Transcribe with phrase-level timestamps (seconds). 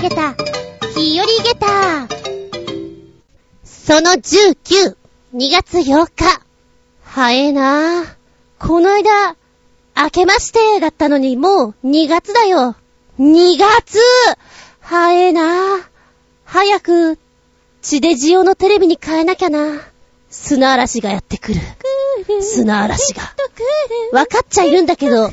[0.00, 0.34] げた、
[0.94, 2.08] 日和げた。
[3.64, 4.96] その19、
[5.34, 6.40] 2月8日。
[7.04, 8.06] 早えなぁ。
[8.58, 9.36] この間、
[9.94, 12.76] 明けましてだったのにもう2月だよ。
[13.18, 13.98] 2月
[14.80, 15.82] 早えなぁ。
[16.44, 17.18] 早く、
[17.82, 19.82] 地デジ用のテレビに変えなきゃな。
[20.30, 21.60] 砂嵐がやってくる。
[22.40, 23.34] 砂嵐が。
[24.12, 25.28] わかっちゃいるんだけど、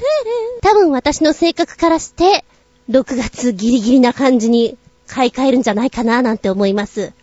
[0.62, 2.44] 多分私の性格からして、
[2.90, 4.77] 6月ギリギリな感じに
[5.08, 7.13] 買い替えるんじゃないかななんて思います。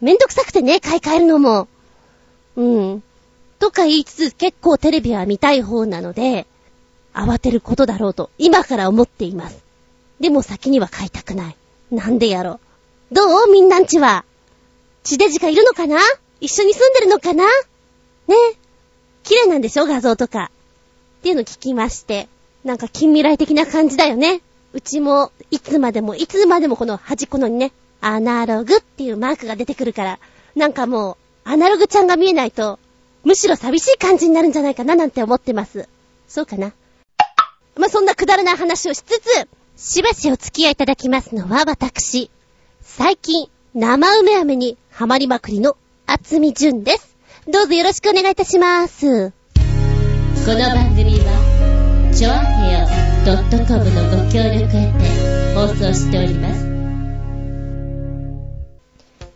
[0.00, 1.68] めんどくさくてね、買い替えるのも。
[2.56, 3.02] うん。
[3.58, 6.46] とか言いつつ結構テレビは見たい方なので、
[7.12, 9.64] 慌てることだろうと今から思っています。
[10.20, 11.56] でも先には買いたくない。
[11.90, 12.60] なんでやろ
[13.10, 13.14] う。
[13.14, 13.50] どう？
[13.50, 14.24] みんなんちは。
[15.02, 15.98] 地デジがいるのかな？
[16.40, 17.44] 一緒に住んでるのかな？
[17.46, 18.36] ね。
[19.24, 19.86] 綺麗なんでしょ？
[19.86, 20.50] 画像とか。
[21.20, 22.28] っていうの聞きまして。
[22.64, 24.42] なんか近未来的な感じだよね。
[24.72, 30.18] うちも、いつまでも、いつまでもこの端っこのにね、アナログっていうマークが出てくるから、
[30.54, 31.16] なんかもう、
[31.48, 32.78] アナログちゃんが見えないと、
[33.24, 35.88] むしろ寂しい感じになるんじゃないかななんて思ってます。
[36.28, 36.72] そうかな。
[37.76, 42.30] まあ、そんなくだらない話をしつつ、しばしお付き合いいただきますのは私。
[42.82, 47.16] 最近、生梅飴にハマりまくりの厚み純です。
[47.46, 49.30] どうぞよろしくお願いいたします。
[49.30, 56.64] この番組は、ちょあへよ .com のご協力へて放送しております。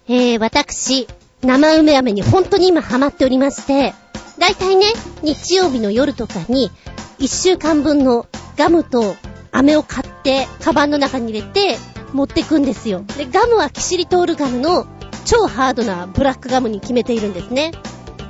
[0.08, 1.06] えー、私、
[1.42, 3.92] 生梅飴に本当に今ハマっておりまして、
[4.38, 4.86] だいたいね、
[5.22, 6.70] 日曜日の夜とかに、
[7.18, 8.26] 一週間分の
[8.56, 9.14] ガムと
[9.50, 11.76] 飴を買って、カバンの中に入れて、
[12.14, 13.04] 持ってくんですよ。
[13.18, 14.86] で、ガムはキシリトールガムの
[15.26, 17.72] 超ハードなブラックガムに決めているんですね。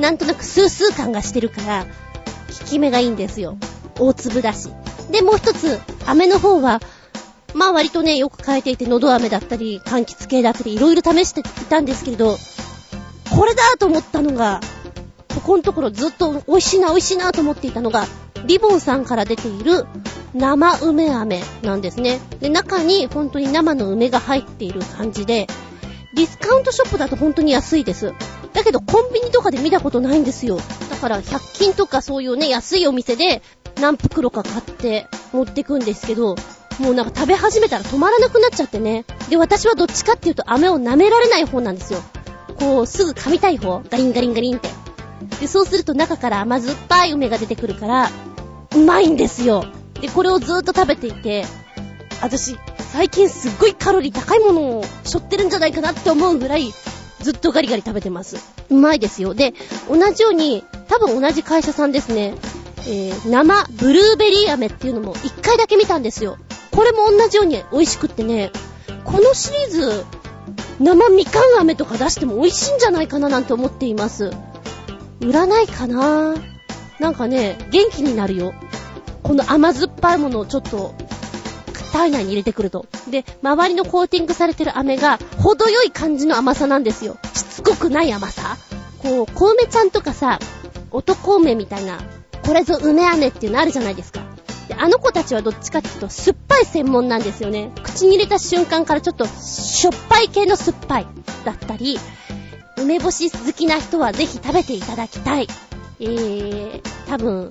[0.00, 3.58] なんとなくスースー感がしてるから、効き目がいいんですよ。
[4.00, 4.70] 大粒だし。
[5.11, 6.81] で、もう一つ、飴の方は、
[7.55, 12.36] まあ割とね、よく変えていて、喉飴だったり、柑橘系だったり、いろいろ試していたんですけれど、
[13.36, 14.61] これだと思ったのが、
[15.35, 18.07] ここのところずっと美味しいな、美味しいなと思っていたのが、
[18.46, 19.86] リボンさんから出ている
[20.35, 22.20] 生梅飴なんですね。
[22.41, 25.46] で、中に本当に生の梅が入っている感じで、
[26.14, 28.12] ディスカウントショップだと本当に安いです。
[28.52, 30.58] だけどコンビニとかで見たことないんですよ。
[30.90, 33.42] だから100均とかそういうね、安いお店で
[33.80, 36.36] 何袋か買って持ってくんですけど、
[36.79, 39.05] もうなんか食べ始めたら止まらなくなっちゃってね。
[39.29, 42.01] で、私はどっちかっていうと飴を舐められない方なんですよ。
[42.58, 43.83] こう、すぐ噛みたい方。
[43.91, 44.68] ガリンガリンガリンって。
[45.41, 48.11] で、そうすると中から甘酸っぱい梅が出てくるから、
[48.74, 49.64] うまいんですよ。
[50.01, 51.45] で、これをずーっと食べていて、
[52.20, 52.57] 私、
[52.92, 56.73] 最近すっごいカロリー高いものを背負ってるんじゃないかなって思うぐらい、
[57.22, 58.36] ずっとガリガリ食べてます。
[58.68, 59.34] うまいですよ。
[59.34, 59.55] で、
[59.88, 62.34] 同じように、多分同じ会社さんですね。
[62.86, 66.36] えー、生ブルーベリー飴っていうのも一回だけ見たんですよ。
[66.72, 68.50] これも同じように美味しくってね、
[69.05, 70.05] このシリーズ、
[70.80, 74.32] 生みかん飴とか出しても美味しいんじゃないかななんて思っています。
[75.20, 76.34] 売らないかな
[76.98, 78.55] なんかね、元気になるよ。
[79.22, 80.94] この甘酸っぱいものをちょっと、
[81.92, 82.86] 体内に入れてくると。
[83.11, 87.19] で、周りのコーティングされてる飴が、程よい感じの甘さなんですよ。
[87.35, 88.57] しつこくない甘さ
[88.98, 90.39] こう、コウメちゃんとかさ、
[90.91, 92.01] 男梅みたいな、
[92.45, 94.20] これぞ梅飴っていうのあるじゃないですか。
[94.69, 97.70] で、あの子たちはどっちかっていうと、酸っぱい専門なんですよね。
[97.83, 101.07] 口に入れた瞬間からちょっと、しょっぱい系の酸っぱい
[101.45, 101.98] だったり、
[102.79, 105.48] 梅干し好きな人はぜひ食べていただきたい。
[106.01, 107.51] えー、多分、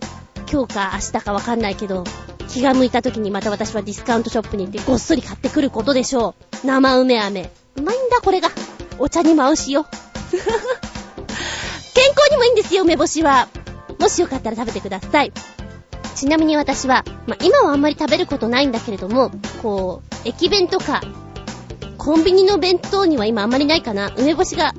[0.51, 2.03] 今日か明日かわかんないけど、
[2.49, 6.67] 気が向いた時にまた私はディスカウントショップに行ってごっそり買ってくることでしょう。
[6.67, 7.49] 生梅飴。
[7.77, 8.49] うまいんだ、これが。
[8.99, 9.85] お茶にも合うしよ。
[11.93, 13.47] 健康にもいいんですよ、梅干しは。
[13.97, 15.31] もしよかったら食べてください。
[16.15, 21.01] ちなみに私は、まあ、今はあんまり食べることないんだけれども、こう、駅弁とか、
[21.97, 24.11] コンビニの弁当には今あんまりないかな。
[24.17, 24.73] 梅干しが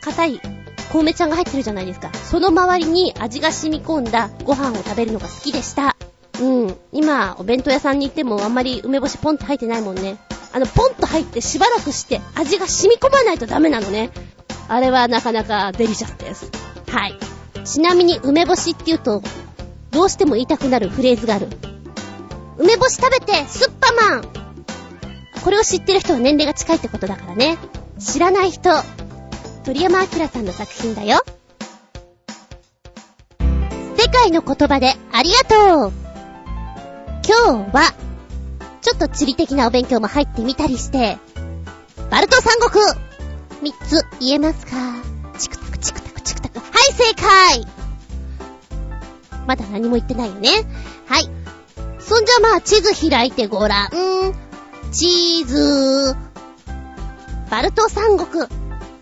[0.00, 0.55] 硬い
[0.92, 2.12] コウメちゃんが入ってるじゃないですか。
[2.12, 5.96] その周りに味が染み込んだご飯を食べるのが好きでした。
[6.40, 6.76] うん。
[6.92, 10.16] 今、お弁当屋さんに行ってもあんまり梅干しポンって入ってないもんね。
[10.52, 14.10] あの、ポンと入ってしばらくして味が染み込まないとダメなのね。
[14.68, 16.50] あれはなかなかデリシャスです。
[16.88, 17.18] はい。
[17.64, 19.22] ちなみに梅干しって言うと、
[19.90, 21.48] どうしても言いたくなるフレーズがある。
[22.58, 24.28] 梅干し食べて、スッパマン
[25.44, 27.58] これを知ってる人は年齢が近いってことだからね。
[27.98, 28.70] 知らない人、
[29.66, 31.18] 鳥山明さんの作品だよ。
[33.98, 35.92] 世界の言葉でありがとう
[37.26, 37.92] 今日は、
[38.80, 41.18] ちょっと地理的なお勉強も入ってみたりして、
[42.12, 42.80] バルト三国
[43.60, 44.70] 三つ言えますか？
[45.36, 46.60] チクタクチクタクチクタク。
[46.60, 47.66] はい、正解
[49.48, 50.48] まだ何も言ってないよね。
[51.06, 51.28] はい。
[51.98, 53.90] そんじゃまあ地図開いてごらん。
[54.92, 56.16] チーズ。
[57.50, 58.46] バルト三国、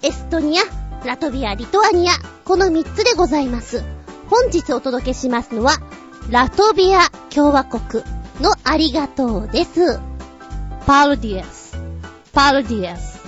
[0.04, 0.62] エストニア、
[1.06, 2.12] ラトビア、リトアニア、
[2.44, 3.82] この3つでございます。
[4.28, 5.78] 本日お届けしますのは、
[6.28, 8.04] ラトビア共和国
[8.38, 9.98] のありがとうです。
[10.84, 11.78] パルディアス。
[12.34, 13.18] パルディアス。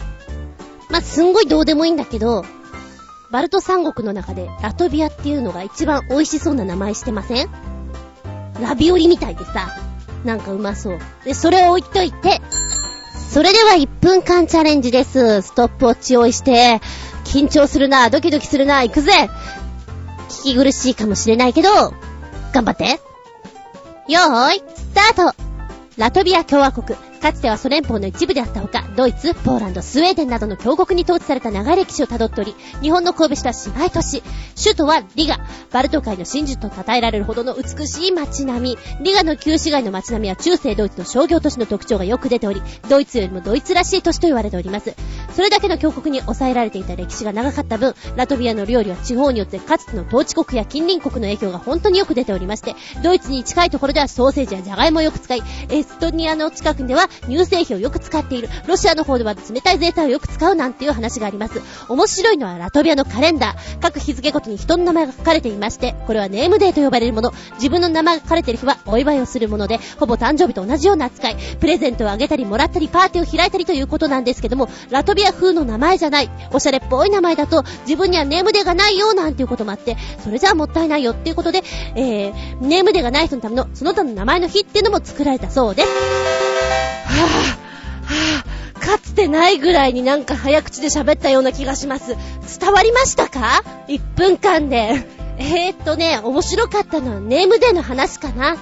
[0.91, 2.45] まあ、すんごいどうでもいいんだけど、
[3.31, 7.49] バルト三国の中でラトビアっていうのが一番美味しそうな名前してません？
[8.61, 9.75] ラビオリみたいでさ、
[10.27, 10.99] なんかうまそう。
[11.25, 12.43] で、それを置いといて、
[13.29, 15.43] それでは1分間チャレンジです。
[15.43, 16.81] ストップウォッチ用意して、
[17.25, 19.29] 緊張するな、ドキドキするな、行くぜ
[20.29, 21.69] 聞き苦しいかもしれないけど、
[22.53, 23.01] 頑張って。
[24.09, 25.37] よーい、スタート
[25.99, 34.23] ラトビア共和国、かつてはソ連邦の一部であったほか、ドイツ、ポーランド、スウェーデンなどの強国に統治された長い歴史をたどっており、日本の神戸市は姉妹都市。
[34.57, 35.39] 首都はリガ。
[35.71, 38.79] バルト海の真珠と称えられるほどの美しい街並み。
[39.03, 44.95] リガの旧市街の街並みは中世ドイツの商業都市の特徴がよく出ており、ドイツよりもドイツらしい都市と言われております。
[45.35, 58.49] それだけの強国に抑えられていた歴史が長かった分、ラトビアの料理は地方によってかつての統治国や近隣国の影響が本当によく出ておりまして、ドイツに近いところではソーセージやジャガイモをよく使い、エストニアの近くでは乳製品をよく使っている。
[58.67, 61.61] ロシアの方では冷たいゼータをよく使うなんていう話があります。
[61.89, 63.81] 面白いのはラトビアのカレンダー。
[63.81, 67.33] 各日付ごとに人の名前が書かれていまして、これはネームデーと呼ばれるもの。
[67.55, 71.37] 自分の名前が書かれている日はお祝いをするもので、ほぼ誕生日と同じような扱い。
[71.61, 76.31] プレゼントをあげたりもらったりパーティーを開いたりということなんですけども、ラトビア風の名前じゃない。
[76.53, 81.63] おしゃれっぽい名前だと、自分にはネームデーがないよなんていうこともあって、それじゃあもったいないよっていうことで、
[81.95, 85.89] えー、ネームデーがない人のためのその他の名前の日っていうのも作られたそうです。
[85.89, 87.67] はぁ、
[88.07, 88.46] はぁ、
[88.87, 92.17] かつてないぐらいになんか早口で喋ったような気がします。
[92.61, 95.05] 伝わりましたか ?1 分間で。
[95.39, 98.57] えー、っとね、面白かったのはネームデーの話かな。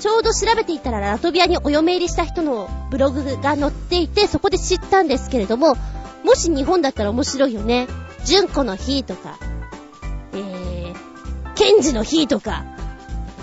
[0.00, 5.76] ちょうど調べていたらラトビアにお嫁入りした人のブログが載っていて、そこで知ったんですけれども、
[6.24, 7.86] もし日本だったら面白いよね。
[8.24, 9.38] 純子の日とか、
[10.32, 10.94] えー、
[11.54, 12.64] ケンジの日とか、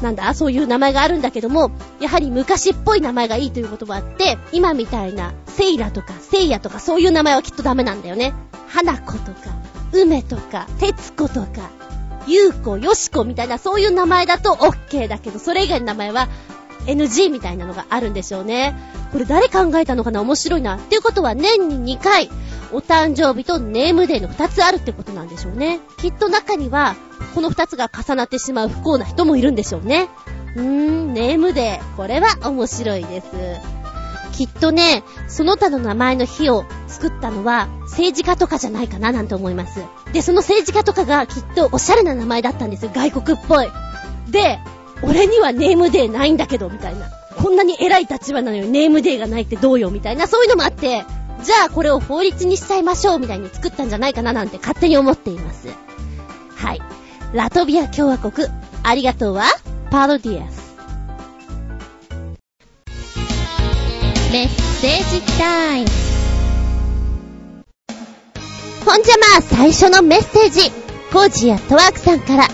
[0.01, 8.33] なんだ、そういう名前があるんだけども、やはり昔っぽい名前がいいということもあって、今みたいな、セイラとか、セイヤとかそういう名前はきっとダメなんだよね。
[8.67, 9.39] 花子とか、
[9.91, 11.69] 梅とか、徹子とか、
[12.27, 16.27] ゆうこ、よしこみたいなそういう名前だと OK だけど、それ以外の名前は
[16.85, 18.75] NG みたいなのがあるんでしょうね。
[19.11, 20.21] これ誰考えたのかな？
[20.21, 20.77] 面白いな。
[20.77, 22.29] っていうことは年に2回、
[22.71, 25.79] お誕生日とネームデーの2つあるってことなんでしょうね。
[25.97, 26.95] きっと中には、
[27.35, 30.09] この2つが重なってしまう不幸な人もいるんでしょうね。
[30.55, 31.95] うーん、ネームデー。
[31.95, 33.27] これは面白いです。
[34.39, 39.83] きっとね、その他の名前の日を作ったのは政治家とかじゃないかななんて思います。
[40.13, 42.91] で、その政治家とかがきっとおしゃれな名前だったんですよ。
[42.93, 43.67] 外国っぽい。
[44.29, 44.59] で、
[45.03, 47.07] 俺にはネームデーないんだけど、みたいな。
[47.37, 50.27] こんなに偉い立場なのにネームデーがないってどうよ、みたいな。
[50.27, 51.05] そういうのもあって、
[51.43, 55.69] じゃあこれを法律にしちゃいましょうみたいに作ったんじゃないかななんて勝手に思っています。
[56.55, 56.81] はい。
[57.33, 58.47] ラトビア共和国、
[58.83, 59.45] ありがとうは、
[59.91, 60.75] パロディアス。
[64.31, 65.87] メッセージタイム。
[68.85, 70.71] ほんじゃまあ、最初のメッセージ。
[71.11, 72.47] コージやトワークさんから、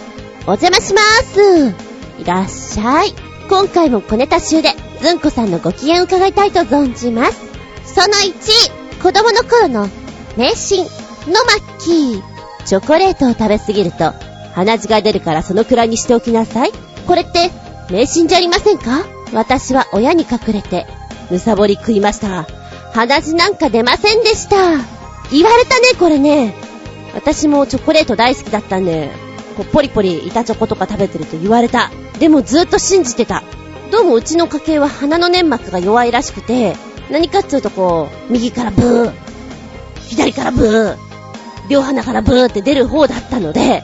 [0.47, 2.21] お邪魔しまーす。
[2.21, 3.13] いらっしゃい。
[3.49, 7.54] 今回も小ネタ集で、ずんこさんのご機嫌伺いたいと存じます。
[7.85, 9.87] その1、子供の頃の
[10.35, 12.23] 迷信のマッキー。
[12.65, 14.11] チョコレートを食べすぎると
[14.55, 16.71] 鼻血が出るからそのくらいにしておきなさい。
[17.05, 17.51] これって
[17.91, 19.05] 迷信じゃありませんか？
[19.33, 20.87] 私は親に隠れて、
[21.29, 22.47] むさぼり食いました、
[22.93, 24.55] 鼻血なんか出ませんでした。
[25.31, 26.55] 言われたね、これね。
[27.13, 29.11] 私もチョコレート大好きだったんで、
[29.57, 31.91] こうポリポリ板チョコとか食べてると言われた。
[32.19, 33.43] でもずっと信じてた。
[33.91, 36.75] どうもうちの家系は鼻の粘膜が弱いらしくて、
[37.09, 39.13] 何かっていうとこう、右からブー、
[40.07, 40.97] 左からブー、
[41.69, 43.83] 両鼻からブーって出る方だったので、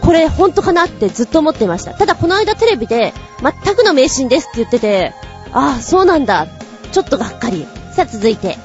[0.00, 1.94] これ本当かなってずっと思ってました。
[1.94, 3.12] ただこの間テレビで、
[3.42, 5.12] 全くの迷信ですって言ってて、
[5.52, 6.46] ああ、そうなんだ。
[6.92, 7.66] ちょっとがっかり。
[7.94, 8.56] さあ続いて。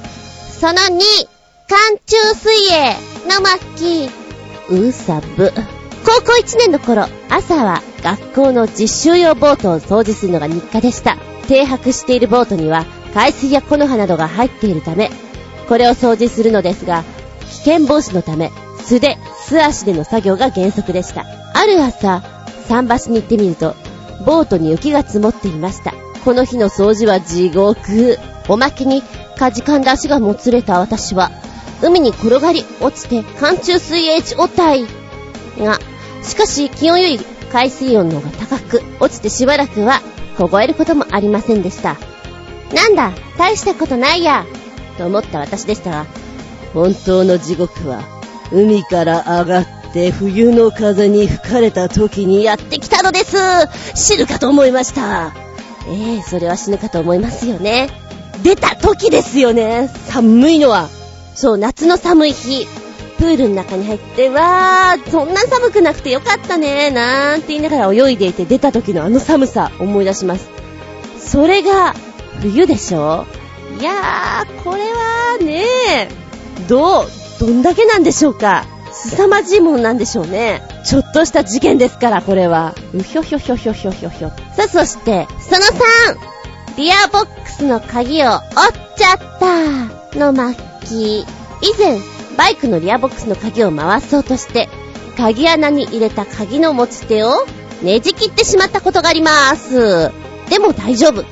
[0.60, 1.00] その2、
[1.68, 2.94] 寒中水泳
[3.26, 3.46] の
[3.76, 4.10] 末期。
[4.70, 5.52] うさぶ。
[6.04, 11.16] 高校1年の頃、朝は学校の実習用ボートを掃除するのが日課でした。
[11.48, 12.84] 停泊しているボートには
[13.16, 15.10] 海水や木の葉などが入っているため、
[15.70, 17.02] これを掃除するのですが、
[17.48, 18.52] 危険防止のため、
[18.84, 19.16] 素手、
[19.48, 21.24] 素足での作業が原則でした。
[21.54, 22.22] ある朝、
[22.68, 23.74] 桟橋に行ってみると、
[24.26, 25.94] ボートに雪が積もっていました。
[26.26, 28.18] この日の掃除は地獄。
[28.48, 29.00] おまけに、
[29.38, 31.30] かじかんだ足がもつれた私は、
[31.82, 34.84] 海に転がり落ちて寒中水泳地おたい。
[35.58, 35.80] が、
[36.22, 37.18] しかし気温より
[37.50, 40.02] 海水温の方が高く、落ちてしばらくは
[40.36, 41.96] 凍えることもありませんでした。
[42.74, 44.44] なんだ、大したことないや、
[44.98, 46.06] と思った私でしたが、
[46.74, 48.02] 本当の地獄は、
[48.52, 53.36] 海から上がって冬の風に吹かれた時にやってきたのです。
[53.94, 55.32] 死ぬかと思いました。
[55.88, 57.88] ええー、それは死ぬかと思いますよね。
[58.42, 59.90] 出た時ですよね。
[60.08, 60.88] 寒いのは。
[61.34, 62.66] そう、夏の寒い日。
[63.18, 70.48] プールの中に入って、わー、そんな寒くなくてよかったね、なんて言いながら泳いでいて出た時のあの寒さ思い出します。
[71.18, 71.94] それが、
[72.40, 73.26] 冬でしょ？
[73.78, 76.08] いやー、これはね、
[76.68, 77.06] どう、
[77.40, 78.64] どんだけなんでしょうか？
[78.92, 80.62] 凄まじいもんなんでしょうね。
[80.84, 82.74] ちょっとした事件ですから、これは。
[82.94, 84.28] うひょひょひょひょひょひょひょ。
[84.28, 86.76] さあ、そして、その 3!
[86.76, 88.40] ビアボックスの鍵を折っ
[88.96, 89.18] ちゃっ
[90.12, 90.54] たの末
[90.86, 91.20] 期。
[91.20, 91.24] 以
[91.78, 91.98] 前、
[92.36, 94.68] バイクのリアボックスの鍵を回そうとして、
[95.16, 97.46] 鍵穴に入れた鍵の持ち手を
[97.82, 100.10] ねじ切ってしまったことがあります。
[100.50, 101.24] でも大丈夫。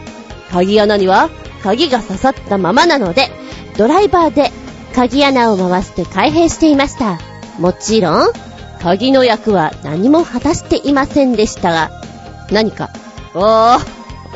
[0.54, 1.30] 鍵穴には
[1.64, 3.28] 鍵が刺さったままなので、
[3.76, 4.52] ドライバーで
[4.94, 7.18] 鍵穴を回して開閉していました。
[7.58, 8.32] もちろん、
[8.80, 11.90] 鍵の役は何も果たしていませんでしたが、
[12.52, 12.90] 何か、
[13.34, 13.78] おー、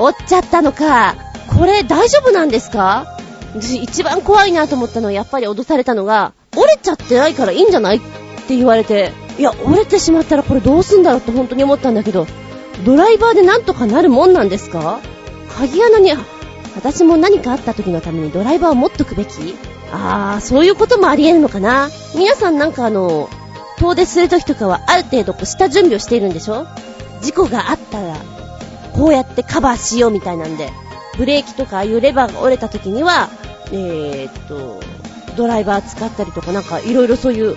[0.03, 1.15] 折っちゃったのか。
[1.57, 3.17] これ大丈夫なんですか？
[3.57, 8.01] 一番怖いなと思ったのはやっぱり脅されたのが、折れちゃってないからいいんじゃないっ
[8.49, 12.27] て言われて、いや、折れてしまったらこれどうすんだろうって本当に思ったんだけど、
[12.85, 14.99] ドライバーでなんとかなるもんなんですか？
[15.59, 16.13] 鍵穴に、
[16.77, 19.57] 私も何かあった時のためにドライバーを持っとくべき？
[19.91, 21.91] あー、そういうこともあり得るのかな？
[22.15, 23.29] 皆さんなんかあの、
[23.79, 26.67] 遠出する時とかはある程度こう下準備をしているんでしょ？
[27.23, 28.15] 事故があったら、
[28.93, 30.71] こうやってカバーしようみたいなんで、
[31.17, 33.29] ブレーキとかああいうレバーが折れた時には、
[33.73, 34.81] えー、っと、
[35.37, 37.57] ドライバー使ったりとかなんかいろいろそういう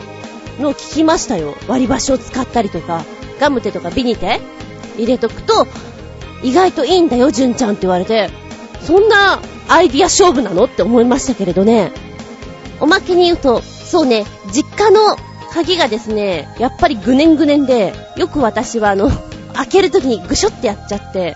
[0.60, 1.55] のを聞きましたよ。
[1.67, 3.05] 割り箸を使ったりとか、
[3.39, 4.39] ガムテとかビニテ
[4.98, 5.67] 入れとくと、
[6.43, 8.29] 意外といいんだよ、純ちゃんって言われて、
[8.81, 11.91] そんなアイディア勝負なのって思いましたけれどね。
[12.79, 15.15] おまけに言うと、そうね、実家の
[15.51, 19.12] 鍵がですね、やっぱりぐねんぐねんで、よく私はあの、
[19.53, 21.36] 開けるときにぐしょってやっちゃって、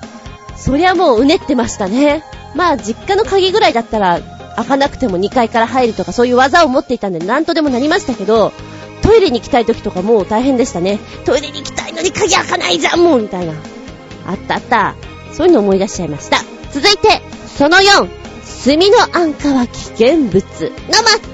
[0.55, 2.23] そりゃもううねってましたね。
[2.55, 4.19] まあ実家の鍵ぐらいだったら、
[4.55, 8.53] 開かなくても2階から入るとかそういう技を持っていたんで何とでもなりましたけど、
[9.01, 10.99] トイレに行きたい時とかもう大変でしたね。
[11.25, 13.53] トイレに行きたいのに鍵開かないじゃんもうみたいな。
[14.25, 14.95] あったあった。
[15.33, 16.37] そういうの思い出しちゃいました。
[16.71, 17.21] 続いて、
[17.57, 18.07] その4。
[18.65, 20.39] 炭の安価は危険物の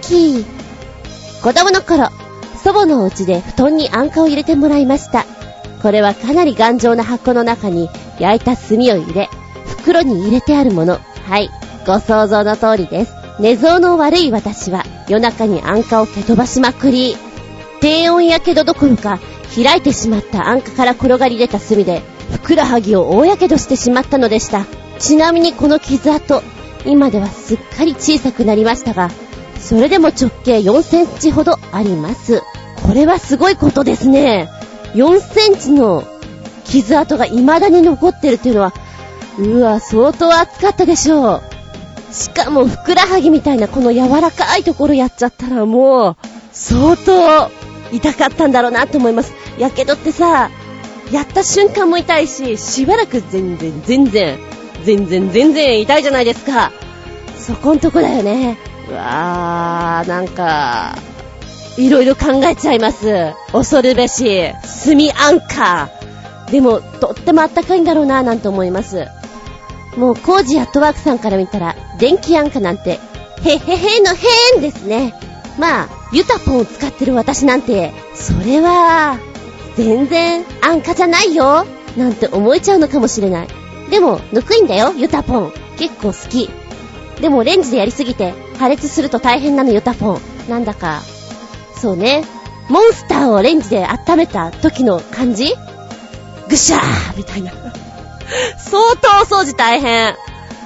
[0.02, 0.46] 末期。
[1.42, 2.10] 子供の頃、
[2.64, 5.26] 祖母のお家で布団に安価を入れてもらいました。
[5.82, 9.30] これはかなり頑丈な箱の中に焼いた炭を入れ、
[9.66, 11.00] 袋に入れてあるもの。
[11.28, 11.50] はい。
[11.88, 13.14] ご想像の通りです。
[13.40, 17.18] 寝相の悪い私は夜中に安価を蹴飛ばしまくり、
[17.80, 19.20] 低温やけどどころか
[19.56, 24.66] 開いてしまった安価から転がり出た炭で、ふくらはぎを大やけどしてしまったのでした。
[25.00, 26.42] ちなみにこの傷跡、
[26.86, 29.10] 今ではすっかり小さくなりましたが、
[29.60, 32.42] それでも直径4センチほどあります。
[32.88, 34.50] これはすごいことですね。
[34.94, 36.04] 4センチの
[36.66, 38.74] 傷跡が未だに残ってるっていうのは、
[39.38, 41.42] うわ、相当熱かったでしょう。
[42.14, 46.16] しかもふくらはぎみたいなこの柔らかいところやっちゃったらもう、
[46.52, 47.50] 相当
[47.92, 49.34] 痛かったんだろうなと思います。
[49.58, 50.50] やけどってさ、
[51.12, 54.39] やった瞬間も痛いし、しばらく全然、全然、
[54.84, 56.72] 全然、全然痛いじゃないですか。
[57.38, 58.58] そこんとこだよね。
[58.89, 60.96] うわー、なんか、
[61.77, 63.34] いろいろ考えちゃいます。
[63.51, 66.51] 恐るべし、炭アンカー。
[66.51, 69.06] でも、とってもあったかいんだろうな、なんて思います。
[69.98, 73.00] もう、コージアットワークさんから見たら、電気アンカなんて、
[73.44, 75.13] へへへのへんですね。
[75.58, 79.18] まあ、ユタポンを使ってる私なんて、それは、
[79.75, 81.66] 全然安価じゃないよ
[81.98, 83.48] なんて思えちゃうのかもしれない。
[83.90, 85.54] でも、ぬくいんだよ、ユタポン。
[85.78, 86.50] 結構好き。
[87.20, 90.22] でもレンジでやりすぎて破裂すると大変なのユタポン。
[90.50, 91.01] なんだか、
[91.80, 92.24] そうね。
[92.70, 95.54] モンスターをレンジで温めた時の感じ？
[96.50, 97.51] ぐしゃーみたいな。
[98.58, 100.16] 相当掃除大変。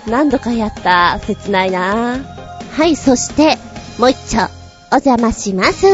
[0.07, 1.19] 何度かやった。
[1.25, 2.19] 切ないな
[2.71, 3.57] はい、そして、
[3.97, 4.49] もう一丁、
[4.91, 5.87] お邪魔します。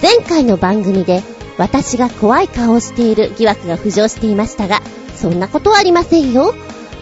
[0.00, 1.22] 前回の番組で、
[1.58, 4.80] 私が怖い顔をしている疑惑が浮上していましたが、
[5.16, 6.54] そんなことはありませんよ。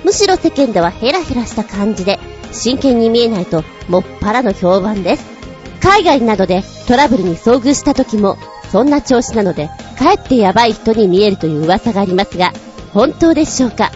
[0.05, 2.19] むしろ世間ではヘラヘラした感じで、
[2.53, 5.27] 真剣に見えないと、もっぱらの評判です。
[5.81, 8.39] 海外などでトラブルに遭遇した時も、
[8.73, 12.53] そんな調子なので、かえってヤバい人に見えるという噂がありますが、
[12.93, 13.93] 本当でしょうか？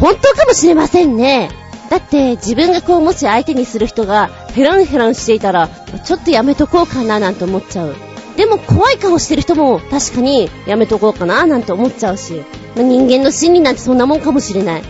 [0.00, 1.50] 本当かもしれませんね。
[1.90, 5.68] だって自分がこうもし相手にする人がヘランヘランしていたら、
[6.04, 7.96] ちょっとやめとこうかななんて思っちゃう。
[8.36, 12.42] でも怖い顔してる人も確かにやめとこうかななんて思っちゃうし、
[12.74, 14.82] まあ、人間の心理なんてそんなもんかもしれない。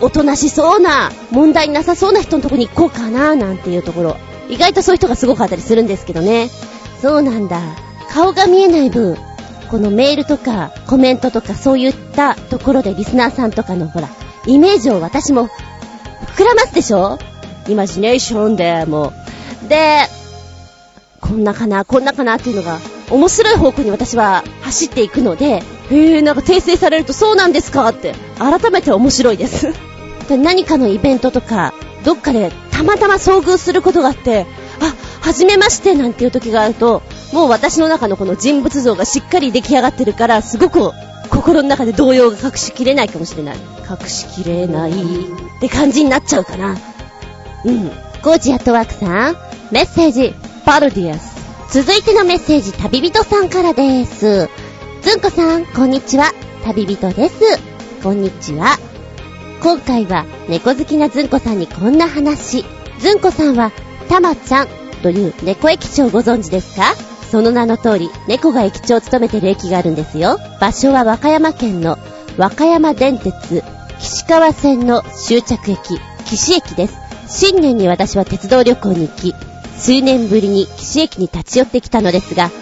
[0.00, 4.16] おとなしそうな、問題なさそうな人のとこに行こうかな、なんていうところ。
[4.48, 6.50] 意外とそういう人がすごかったりするんですけどね。
[7.00, 7.60] そうなんだ。
[8.10, 9.16] 顔が見えない分、
[9.70, 14.08] このメールとかコメントとかそういったところでリスナーさんとかのほら、
[14.46, 15.48] イメージを私も
[16.36, 17.18] 膨らますでしょ？
[17.68, 19.12] イマジネーションでも
[19.64, 19.68] う。
[19.68, 19.98] で、
[21.20, 22.80] こんなかな、こんなかなっていうのが
[23.12, 29.72] 面白い方向に私は走っていくので、へえ、なんか訂正されるとそうなんですかって改めて面白いです。
[30.28, 34.46] で何かのイベントとか、どっかでたまたま遭遇することがあって、
[34.80, 37.02] あ、はじめましてなんていう時があると、
[37.32, 40.90] もう私の中のこの人物像がしっかり出来上がってるから、すごく
[41.28, 43.56] 心の中で動揺が隠しきれないかもしれない。
[43.88, 44.94] 隠しきれないっ
[45.60, 46.76] て感じになっちゃうかな。
[47.64, 47.88] うん。
[48.22, 49.36] ゴージアットワークさん、
[49.70, 51.31] メッセージ、パルディアス。
[51.72, 54.50] 続いてのメッセージ、旅人さんからです。
[55.00, 56.30] ずんこさん、こんにちは。
[56.66, 57.40] 旅人です。
[58.02, 58.76] こんにちは。
[59.62, 62.66] 今回は猫好きなずんこさんにこんな話。
[62.98, 63.72] ずんこさんは、
[64.10, 64.68] たまちゃん
[65.02, 66.94] という猫駅長ご存知ですか？
[67.30, 70.38] その名の通り、猫が駅長を務めてる駅があるんですよ。
[70.60, 71.96] 場所は和歌山県の
[72.36, 73.64] 和歌山電鉄
[73.98, 76.98] 岸川線の終着駅、岸駅です。
[77.28, 79.34] 新年に私は鉄道旅行に行き、
[79.82, 82.52] 数年ぶりに岸駅に立ち寄ってきたのですが、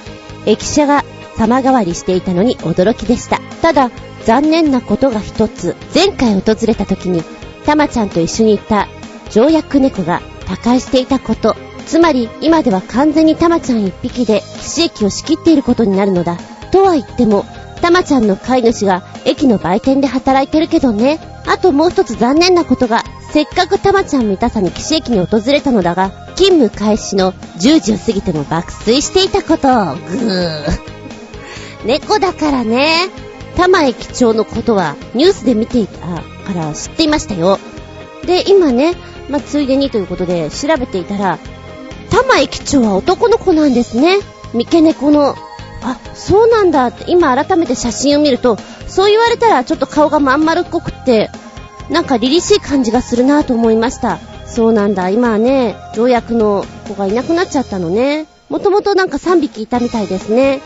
[0.47, 1.05] 駅舎が
[1.37, 3.41] 様変わりしていたのに驚きでした。
[3.61, 3.91] ただ、
[4.25, 5.77] 残念なことが一つ。
[5.95, 7.23] 前回訪れた時に、
[7.67, 8.89] たまちゃんと一緒にいた
[9.31, 11.57] 条約猫が他界していたこと。
[11.85, 16.39] つまり、今では完全にたまちゃん一匹で岸駅を仕切っていることになるのだ。
[16.73, 17.45] とは言っても、
[17.83, 21.21] たまちゃんの飼い主が駅の売店で働いてるけどね。
[21.47, 29.69] あともう一つ残念なことが、せっかくたまちゃん見たさに岸駅に訪れたのだが、勤務開始の10時を過ぎても爆睡していたこと。
[29.69, 30.65] ぐー。
[31.85, 33.11] 猫だからね。
[33.57, 36.23] 玉駅長のことはニュースで見ていたか
[36.55, 37.59] ら知っていましたよ。
[38.25, 38.95] で、今ね、
[39.29, 41.39] まあ、ついでにということで調べていたら、
[42.09, 44.17] 玉駅長は男の子なんですね。
[44.55, 45.37] 三毛猫の。
[45.83, 48.57] あ、そうなんだって今改めて写真を見ると、
[48.89, 51.29] そう言われたらちょっと顔がまん丸っこくって、
[51.91, 54.21] なんか凛々しい感じがするなと思いました。
[54.53, 58.27] そうなんだ、今はね、条約の子がいなくなっちゃったのね。
[58.49, 60.61] もともとなんか3匹いたみたいですね。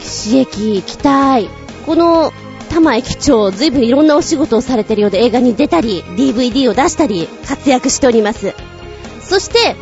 [0.00, 1.48] 岸駅行きたい。
[1.86, 2.32] この
[2.70, 8.54] 玉駅長、ずいぶんいろんなお仕事をされてるようで映画に出たり、DVD を出したり、活躍しております。
[9.22, 9.76] そして、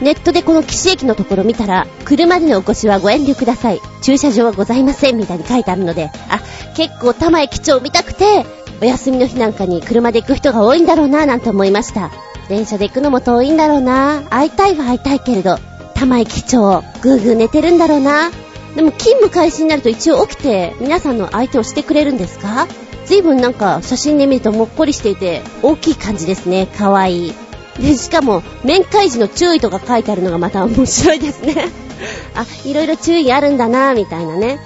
[0.00, 3.80] ネットでこの岸駅のところ見たら、車でのお越しはご遠慮ください。
[4.02, 5.18] 駐車場はございません。
[5.18, 6.40] みたいに書いてあるので、あ、
[6.76, 8.46] 結構玉駅長見たくて、
[8.80, 12.10] お休みの日なんかに車で行く人が多いんだろうな、なんて思いました。
[12.48, 14.22] 電車で行くのも遠いんだろうな。
[14.30, 15.58] 会いたいは会いたいけれど、
[15.94, 18.30] 玉駅長、ぐーぐー寝てるんだろうな。
[18.74, 22.66] でも勤務開始になると一応起きて皆さんの相手をしてくれるんですか？
[23.06, 26.66] 随分なんか写真で見るともっこりしていて大きい感じですね。
[26.66, 27.34] かわいい。
[27.80, 31.54] で、しかも面会時の注意とか書いてあるのがまた面白いですね。
[32.34, 34.58] あ、いろいろ注意あるんだなみたいなね。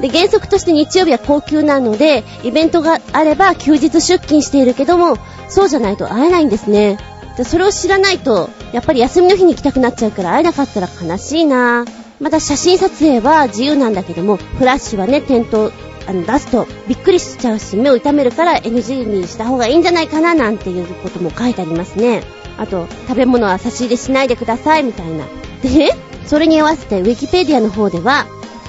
[0.00, 5.16] で、原則として日曜日は高級なので、イベントがあれば休日出勤しているけども、
[5.48, 6.98] そうじゃないと会えないんですね。
[7.36, 11.84] で、それを知らないと、やっぱり休みの日に行きたくなっちゃうから会えなかったら悲しいな
[12.20, 15.72] また写真撮影は自由なんだけども、フラッシュはね、点灯、
[16.06, 22.22] あの、出すとびっくりしちゃうし、目を痛めるから NG にした方がいいんじゃないかな、なんていうことも書いてありますね。
[22.56, 25.24] あと、食べ物は差し入れしないでください、みたいな。
[25.62, 25.94] で、
[26.26, 28.26] それに合わせて、ウィキペディアの方では、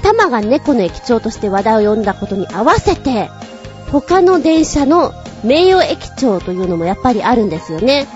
[0.10, 3.30] タマが猫の駅長として話題を呼んだことに合わせて、
[3.92, 8.08] 他の電車の名誉駅長というのもやっぱりあるんですよね。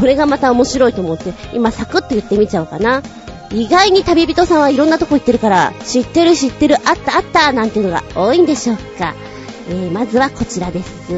[0.00, 3.02] これがまた面白いと思って、今サクッと言ってみちゃおうかな。
[3.52, 9.14] 意外に旅人さんはいろんなとこ行ってるから、知ってる知ってる、あったあったなんていうのが多いんでしょうか。
[9.68, 11.12] えー、まずはこちらです。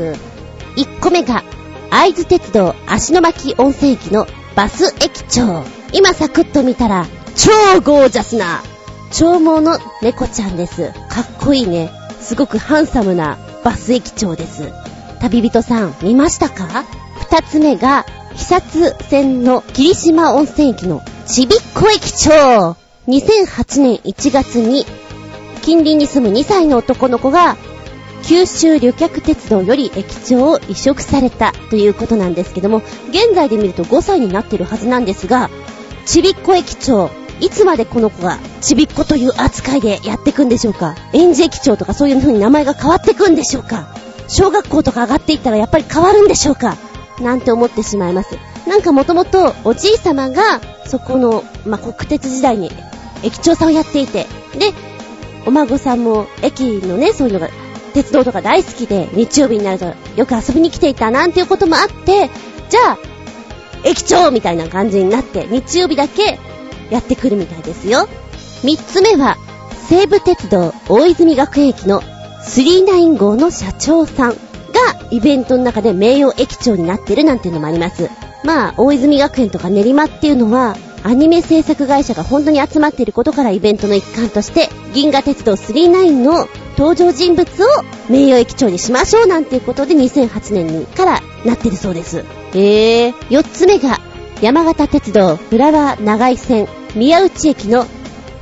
[0.74, 1.44] 1個目が、
[1.90, 5.62] 会津鉄道足の巻温泉駅のバス駅長。
[5.92, 8.60] 今サクッと見たら、超ゴージャスな、
[9.12, 10.92] 長毛の猫ちゃんです。
[11.08, 11.90] かっこいいね。
[12.20, 14.70] すごくハンサムなバス駅長です。
[15.20, 16.84] 旅人さん、見ましたか？
[17.18, 22.76] 二つ目が、久津線の霧島温泉駅のちびっこ駅長
[23.08, 24.84] !2008 年1月に、
[25.62, 27.56] 近隣に住む2歳の男の子が、
[28.24, 35.48] 九州旅客鉄道より駅長を移植されたということなんですけども、現在で見ると5歳になってるはずなんですが、
[36.04, 40.94] ちびっこ駅長、いつまでこの子がちびっこという扱いでやっていくんでしょうか？
[41.12, 43.88] 園児駅長とかそういう風に名前が変わっていくんでしょうか？
[44.28, 46.76] 小学校とか上がっていったらやっぱり変わるんでしょうか？
[47.20, 48.36] なんて思ってしまいます。
[48.66, 52.70] なんかもともとおじい様がそこの、まあ、国鉄時代に
[53.22, 54.26] 駅長さんをやっていて、
[54.58, 54.72] で、
[55.46, 57.48] お孫さんも駅のね、そういうのが
[57.94, 62.28] 鉄道とか大好きで、日曜日になるとよく遊びに来ていたなんていうこともあって、
[62.68, 62.98] じゃあ、
[63.84, 66.38] 駅長みたいな感じになって、日曜日だけ
[66.90, 68.08] やってくるみたいですよ。
[68.62, 69.36] 三つ目は、
[69.88, 72.00] 西武鉄道大泉学園駅の
[72.42, 74.36] 39号の社長さんが
[75.10, 78.10] イベントの中で名誉駅長になってるなんていうのもあります。
[78.44, 87.66] まあ、大泉学園とか練馬っていうのは、アニメ制作会社が本当に集まっていることからイベントの一環として、銀河鉄道39の登場人物を
[88.08, 92.24] 名誉駅長にしましょうなんていうことで2008年からなってるそうです。
[92.54, 94.00] えー、4つ目が、
[94.42, 97.86] 山形鉄道浦和長井線宮内駅の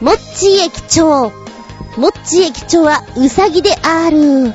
[0.00, 1.30] モッチー駅長。
[1.96, 4.52] モッチー駅長はウサギである。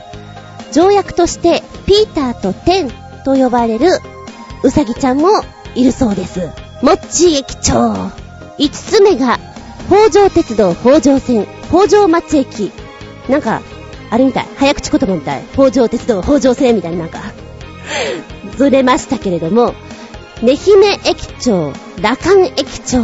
[0.74, 2.92] 条約としてピーターとテン
[3.24, 3.88] と呼ばれる
[4.64, 5.30] ウサギちゃんも
[5.76, 6.42] いるそうです。
[6.84, 7.94] モッチー駅長。
[8.58, 9.40] 5つ目が、
[9.88, 12.72] 北条鉄道北条線、北条町駅。
[13.30, 13.62] なんか、
[14.10, 14.48] あれみたい。
[14.58, 15.44] 早口言葉みたい。
[15.54, 17.20] 北条鉄道北条線みたいななんか
[18.58, 19.74] ずれましたけれども、
[20.42, 20.58] 愛媛
[21.06, 23.04] 駅長、羅漢駅長。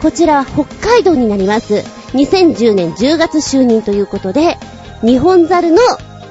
[0.00, 1.74] こちらは北海道になります。
[2.14, 4.58] 2010年10月就任ということで、
[5.00, 5.78] 日本猿の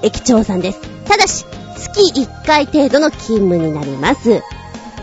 [0.01, 0.81] 駅長さんです。
[1.05, 1.45] ただし、
[1.77, 4.41] 月1回程度の勤務になります。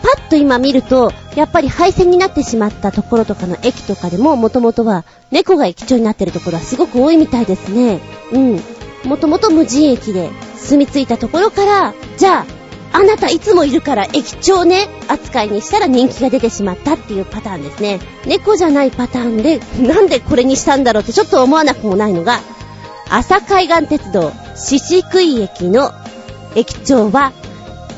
[0.03, 8.01] パッと今見ると、やっぱり廃線になってしまったところとかの駅とかでも、もともとは猫が駅長になってるところはすごく多いみたいですね。
[8.33, 8.61] うん。
[9.05, 12.58] もともと無人駅で住み着いたところから、じゃあ、
[12.93, 18.01] あなたいつもいるから駅長ね、扱いにしたら人気が出てしまったっていうパターンですね。
[18.27, 22.41] 猫じゃないパターンで、 なんでこれにしたんだろうってちょっと思わなくもないのが、
[23.11, 25.93] 朝海岸鉄道、獅子食い駅の
[26.55, 27.33] 駅長は、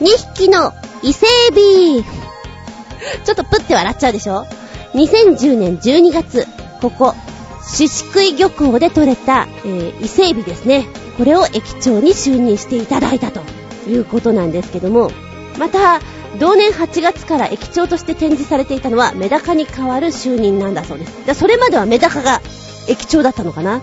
[0.01, 0.73] 2匹の
[1.03, 2.05] 伊勢エビ
[3.25, 4.47] ちょっとプって笑っちゃうでしょ
[4.95, 6.47] ?2010 年12月、
[6.81, 7.15] ここ、
[7.63, 10.87] 獅子食い漁港で採れた、えー、伊勢エビですね。
[11.17, 13.60] これを駅長に就任していただいたと。
[13.89, 15.11] いうことなんですけども、
[15.59, 16.01] また、
[16.39, 21.35] 同年8月から駅長として展示されていたのはメダカに代わる就任なんだそうです。
[21.35, 22.41] それまではメダカが
[22.89, 23.81] 駅長だったのかな？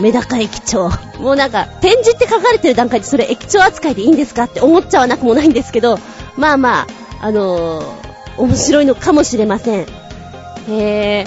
[0.00, 0.88] メダカ駅長。
[1.18, 5.98] もうなんか、展示って書かれてる段階でそれ駅長扱いでいいんですかって思っちゃわなくもないんですけど、
[6.38, 6.86] まあまあ、
[7.20, 9.86] あのー、面白いのかもしれません。
[10.68, 11.26] へ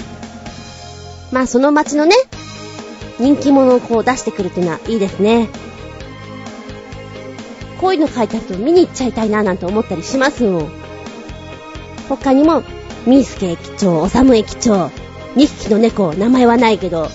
[1.30, 2.16] まあその街のね、
[3.20, 5.48] 人気者をこう出してくるっていうのはいいですね。
[7.80, 10.72] こういうの書いてあると見に行っちゃいたいななんて思ったりしますもん。
[12.08, 12.62] 他にも、
[13.06, 14.90] ミースケ駅長、オサム駅長、
[15.36, 17.08] 2匹の猫、名前はないけど、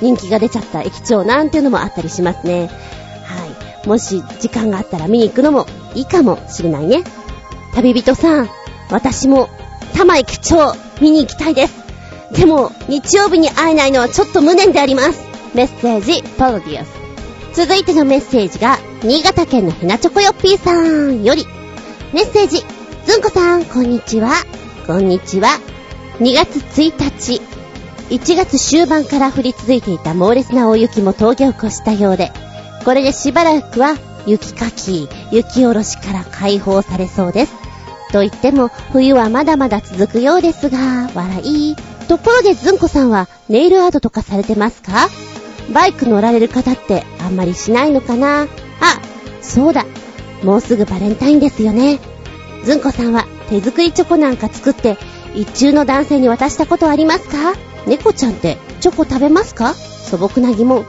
[0.00, 2.68] 人気が出ちゃった駅長なんていうのもあったりしますね。
[3.24, 3.88] はい。
[3.88, 7.04] もし時間があったら見に行くのもいいかもしれないね。
[7.74, 8.50] 旅人さん、
[8.90, 9.48] 私も、
[9.96, 11.74] 玉駅長、見に行きたいです。
[12.32, 15.20] でも、日曜日に会えないのはちょっと無念であります。
[15.54, 16.90] メッセージ、パロディアス。
[17.52, 21.44] 続いてのメッセージが、新潟県のひなちょこよっぴーさんより、
[22.14, 22.64] メッセージ、
[23.04, 24.32] ずんこさん、こんにちは。
[24.86, 25.60] こんにちは。
[26.20, 27.42] 2月1日、
[28.08, 32.32] 1月終盤から降り続いていた猛烈な大雪も峠を越したようで、
[32.86, 37.52] これでしばらくは雪かき、雪下ろしから解放されそうです。
[38.10, 40.78] と言っても、冬はまだまだ続くようですが、
[41.14, 41.76] 笑い。
[42.08, 45.10] ところでずんこさんはネイルアートとかされてますか？
[45.74, 48.46] バイク乗られる方ってあんまりしないのかな？
[48.84, 49.00] あ、
[49.42, 49.84] そうだ。
[50.42, 51.98] もうすぐバレンタインですよね。
[52.64, 54.96] ずんこさんは手作りチョコなんか作って
[55.34, 57.54] 一中の男性に渡したことありますか？
[57.86, 59.74] 猫ちゃんってチョコ食べますか？
[59.74, 60.84] 素朴な疑問。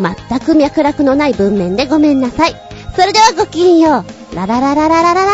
[0.00, 2.54] 全く脈絡のない文面でごめんなさい。
[2.96, 4.36] それではごきげんよう。
[4.36, 5.32] ララララララララ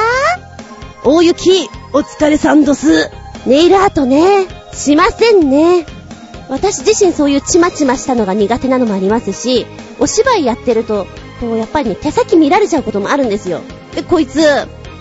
[1.05, 3.11] 大雪、お疲れさんどす。
[3.47, 4.47] ネイルアートね。
[4.75, 5.87] しませんね。
[6.51, 9.67] 私自身そういうちまちましたのが苦手なのもありますし、
[9.99, 11.07] お芝居やってると、
[11.41, 13.63] こうやっぱりね、手先見られちゃうこともあるんですよ。
[13.95, 14.41] で、こいつ、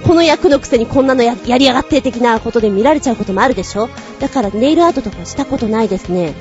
[0.07, 3.89] この役のくせにこんなのやりやがって的なことで見られちゃうこともあるでしょ？
[4.21, 6.33] だからネイルアートとかしたことないですね。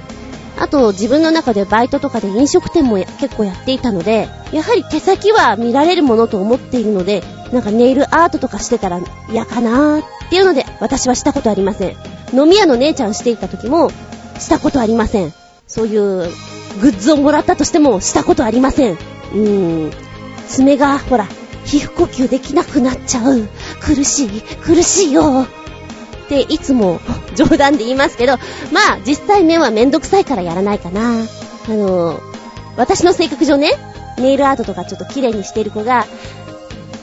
[0.61, 11.97] あと、自分の中でバイトとかで飲食店も結構やっていたので、やはり手先は見られるものと思っているので、なんかネイルアートとかしてたら嫌かなーっていうので、私はしたことありません。
[12.33, 13.91] 飲み屋の姉ちゃんしていた時も、
[14.39, 15.33] したことありません。
[15.67, 16.29] そういう
[16.81, 18.93] グッズをもらったとしてもしたことありません。
[18.93, 19.93] うーん。
[20.49, 21.27] 爪が、ほら、
[21.65, 23.49] 皮膚呼吸できなくなっちゃう。
[23.81, 25.47] 苦しい、苦しいよ。
[26.27, 27.01] っていつも
[27.35, 28.39] 冗談で言いますけど、
[28.73, 31.25] まあ実際目はめんどくさいからやらないかな。
[31.69, 32.21] あの、
[32.77, 33.73] 私の性格上ね、
[34.19, 36.07] ネイルアートとかちょっと綺麗にしている子が、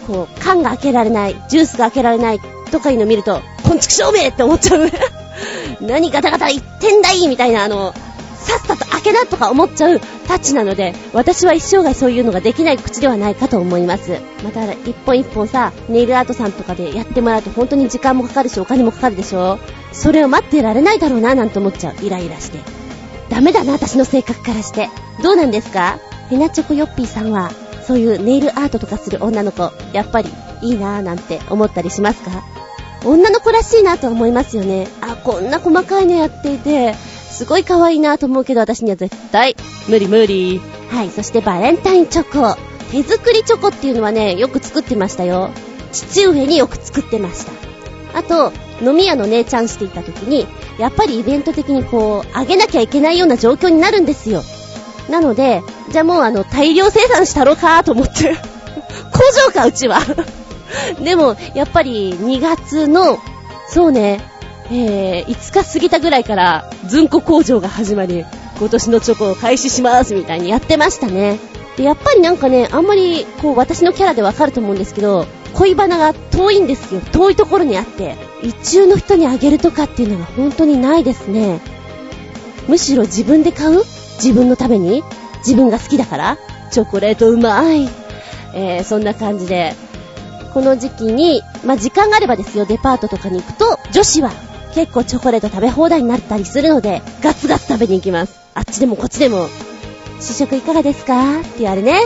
[0.07, 2.39] こう、缶が開けられない、ジュースが開けられない
[2.71, 4.89] とかいうの見ると、こんちくしょうめって思っちゃう。
[5.81, 7.93] 何ガタガタ言ってんだいみたいな、あの、
[8.39, 14.19] さっさとけなとか思っちゃうタッチなので、私は一生涯そういうのができない口ではないかと思います。
[14.43, 19.59] また、一本一本さ、ネイルアートさんとかでやってもらうと本当に時間もかかるし、お金もかかるでしょ
[19.93, 22.05] それを待ってられないだろうな、なんて思っちゃう。
[22.05, 22.59] イライラして。
[23.29, 24.89] ダメだな、私の性格からして。
[25.23, 25.99] どうなんですか？
[26.29, 27.51] ヘナチョコヨッピーさんは、
[27.87, 30.29] そういうネイルアートとかする女の子、やっぱり
[30.61, 32.43] いいなぁなんて思ったりしますか？
[33.05, 34.87] 女の子らしいなと思いますよね。
[35.01, 36.95] あ、こんな細かいのやっていて、
[37.35, 39.57] すごい可愛いなと思うけど、私には絶対、
[39.89, 40.61] 無理無理。
[40.89, 42.57] はい、そしてバレンタインチョコ。
[42.91, 45.49] 手作りチョコっていうのはね、よく作ってましたよ。
[45.91, 47.51] 父上によく作ってました。
[48.17, 50.47] あと、飲み屋の姉ちゃんしていた時に、
[50.79, 54.41] やっぱりイベント的にこう、あげなきゃいけないような状況になるんですよ。
[55.09, 58.33] なので、じゃあもうあの、大量生産したろかと思って。
[59.11, 59.99] 工場か、うちは。
[61.03, 63.19] でも、やっぱり2月の、
[63.67, 64.21] そうね、
[64.71, 68.25] えー、5日過ぎたぐらいから、ずんこ工場が始まり、
[68.57, 71.39] 今年のチョコを開始しますみたいにやってましたね。
[71.77, 77.01] で、やっぱりなんかね、あんまり、こう、私のキャラでわかると思うんですけど、恋バナが遠いんですよ。
[77.11, 81.59] 遠いところにあって、一中の人にあげるとかっていうのが本当にないですね。
[82.67, 83.83] むしろ自分で買う？
[84.15, 85.03] 自分のために？
[85.39, 86.37] 自分が好きだから？
[86.71, 87.87] チョコレートうまい。
[88.53, 89.75] えー、そんな感じで、
[90.53, 94.31] この時期に、まあ、時間があればですよ、デパートとかに行くと、女子は
[94.75, 98.39] 結構チョコレート食べ放題になったりするので、ガツガツ食べに行きます。
[98.53, 99.47] あっちでもこっちでも。
[100.19, 101.39] 試食いかがですか？
[101.39, 102.01] って言われね。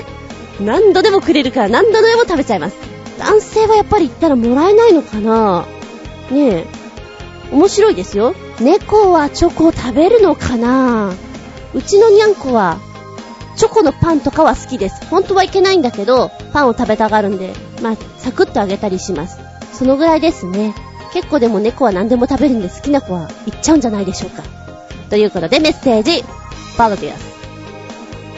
[0.61, 2.75] 何度でもくれるから何度でも食べちゃいます。
[3.17, 5.65] 男性はやっぱり行ったらもらえないのかな？
[6.31, 6.65] ねえ。
[7.51, 8.35] 面白いですよ。
[8.59, 11.11] 猫はチョコを食べるのかな？
[11.73, 12.77] うちのにゃんこは
[13.57, 15.05] チョコのパンとかは好きです。
[15.07, 19.39] 本当はいけないんだけど、パンを食べたがるんで、まあ、サクッとあげたりします。
[19.73, 20.73] そのぐらいですね。
[21.13, 24.43] 結構でも猫は何でも食べるんで好きな子は行っちゃうんじゃないでしょうか。
[25.09, 26.23] ということでメッセージ、
[26.77, 27.39] パロディアス。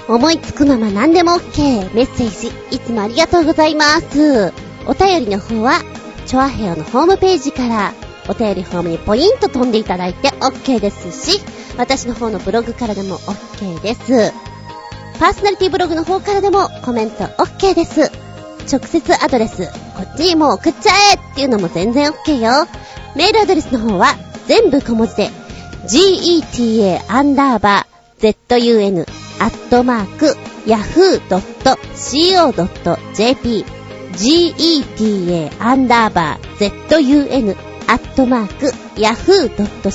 [0.08, 1.94] 思いつくまま何でも OK。
[1.94, 4.54] メッセージ、いつもありがとうございます。
[4.88, 5.82] お便りの方は、
[6.26, 7.94] チョアヘオのホームページから、
[8.28, 11.42] お便りフォームにポイント飛んでいただいて OK ですし、
[11.78, 14.34] 私の方のブログからでも OK です。
[15.20, 18.21] パーソナリティブログの方からでもコメント OK です。
[18.62, 22.68] 直接アドレス、こっちにもう送っちゃえっていうのも全然 OK よ。
[23.16, 24.16] メールアドレスの方は
[24.48, 25.30] 全部小文字で、
[25.88, 29.06] geta アンダーバー zun
[29.40, 31.26] アットマーク yahoo.co.jp
[34.14, 37.56] geta アンダーバー zun
[37.88, 38.68] アットマーク
[39.00, 39.86] yahoo.co.jp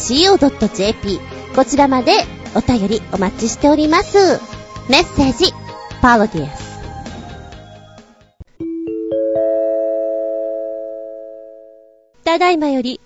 [1.55, 2.12] こちらまで
[2.55, 4.40] お便りお待ちしております。
[4.88, 5.52] メッセージ、
[6.00, 6.65] パロディアス。
[12.27, 13.01] ただいまより、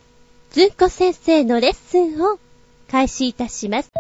[0.49, 2.39] ずんこ先生のレッスンを
[2.91, 3.91] 開始いたします。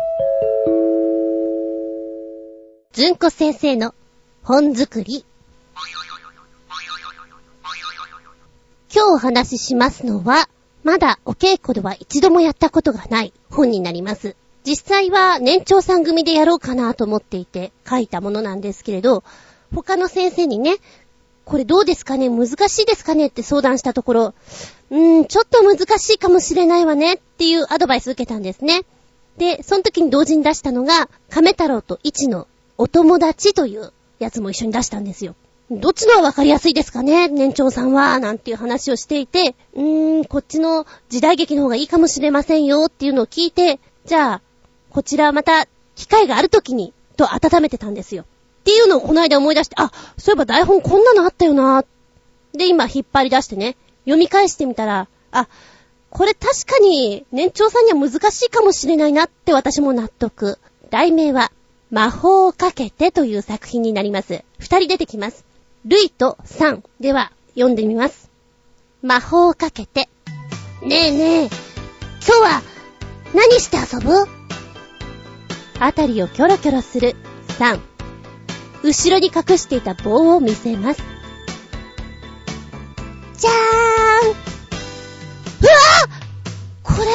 [2.93, 3.95] ずんこ先生の
[4.43, 5.27] 本作り。
[8.91, 10.49] 今日お話ししますのは、
[10.85, 14.37] まだお稽古では一度もやったことがない本になります。
[14.65, 19.23] 実際は年長さん組でやろうかなと思っていて書いたものなんですけれど、
[19.75, 20.77] 他の先生にね、
[21.51, 22.29] これどうですかね？
[22.31, 23.27] 難しいですかね？
[23.27, 24.35] って相談したところ、
[24.91, 28.83] うーん、ちょっと難しいかもしれないわねっていうアドバイス受けたんですね。
[29.37, 32.47] で、その時に同時に出したのが、亀太郎と一の
[32.79, 35.35] お友達というやつも一緒に出したんですよ。
[35.73, 37.27] どっちのはわかりやすいですかね？
[37.27, 44.43] 年長さんは、なんていう話をしていて、うーん、こっちの時代劇の方がいいかもしれませんよっていうのを聞いて、じゃあ、
[44.91, 48.25] こちらまた、機会がある時に、と温めてたんですよ。
[48.61, 51.85] っていうのをこの間思い出して、あ、そういえば台本こんなのあったよな。
[52.53, 55.49] で、今引っ張り出してね、読み返してみたら、あ、
[56.11, 60.59] これ確かに年長さんには難しいかもしれないなって私も納得。
[60.91, 61.53] 題名は、
[61.91, 64.45] 魔法をかけてという作品になります。
[64.59, 65.45] 二人出てきます。
[65.85, 66.85] ルイとサン。
[67.01, 68.31] では、読んでみます。
[69.03, 70.09] 魔法をかけて。
[70.83, 71.51] ねえねえ、今
[72.21, 72.63] 日は
[73.35, 74.27] 何して遊ぶ？
[75.79, 77.17] あたりをキョロキョロする
[77.59, 77.90] 3。
[78.83, 81.03] 後ろに隠していた棒を見せます。
[83.37, 84.39] じゃーんうわ
[86.83, 87.07] これ、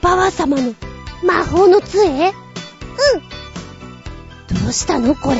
[0.00, 0.74] ババ様の
[1.22, 2.00] 魔法の杖？
[2.00, 2.32] うん。
[4.62, 5.14] どうしたの？
[5.14, 5.36] これ。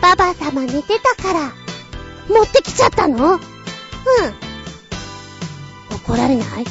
[0.00, 1.52] ババ様寝てたから、
[2.28, 3.34] 持ってきちゃったの？
[3.34, 3.40] うん。
[5.96, 6.64] 怒られない？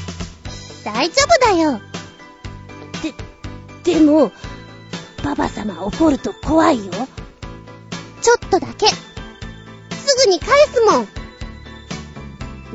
[0.83, 1.81] 大丈夫だよ。
[3.83, 4.31] ででも、
[5.25, 6.91] ババ様怒ると怖いよ。
[8.21, 8.87] ちょっとだけ。
[8.87, 8.95] す
[10.27, 10.99] ぐに返すも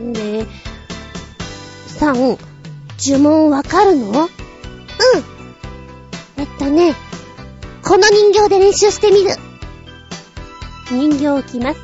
[0.02, 0.12] ん。
[0.12, 0.48] で、
[1.86, 2.16] さん、
[2.98, 4.24] 呪文わかるの？
[4.24, 4.28] うん。
[6.38, 6.96] えっとね、
[7.84, 9.36] この人形で練習してみる。
[10.90, 11.80] 人形を置きます。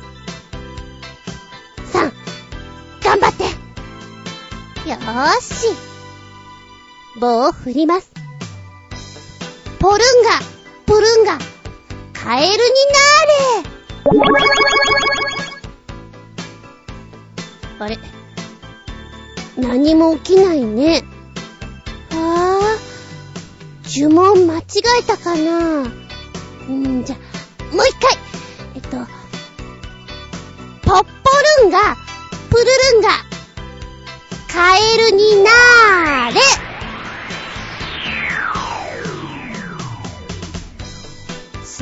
[1.93, 2.13] さん、
[3.01, 3.43] 頑張って
[4.89, 5.73] よーし。
[7.21, 8.11] 棒を振ります。
[9.79, 10.56] ポルンガ、
[10.87, 11.37] プルンガ、
[12.13, 17.85] カエルになーれ。
[17.85, 17.99] あれ？
[19.57, 21.03] 何も起きないね。
[22.11, 24.63] あー、呪文間違
[25.01, 25.83] えたかな。
[26.69, 28.17] うんじゃ、もう一回。
[28.75, 28.89] えっと、
[30.83, 31.09] ポッポ
[31.63, 31.97] ルンガ、
[32.49, 33.09] プルルンガ、
[34.49, 35.51] カエルにな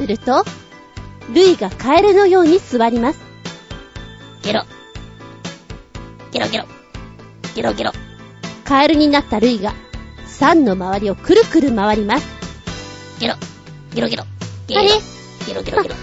[0.05, 0.45] すると、
[1.33, 3.19] ルイがカエルのように座ります。
[4.43, 4.61] ゲロ。
[6.31, 6.65] ゲロゲロ。
[7.55, 7.91] ゲロゲロ。
[8.65, 9.73] カエルになったルイが、
[10.27, 12.27] サンの周りをくるくる回ります。
[13.19, 13.33] ゲロ。
[13.95, 14.25] ゲロゲロ。
[14.67, 14.81] ゲロ。
[14.81, 14.89] あれ？
[15.47, 15.95] ゲロゲロゲロ。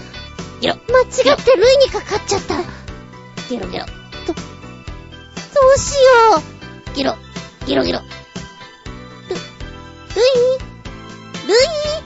[0.59, 0.75] ゲロ。
[0.75, 2.57] 間違ってルイにかかっちゃった。
[3.49, 3.85] ゲロゲロ。
[3.85, 4.33] ど
[5.75, 6.41] うしよ
[6.91, 6.95] う。
[6.95, 7.15] ゲロ。
[7.67, 7.99] ゲロゲロ。
[7.99, 8.05] ル
[10.15, 10.19] イ
[11.47, 12.02] ルイ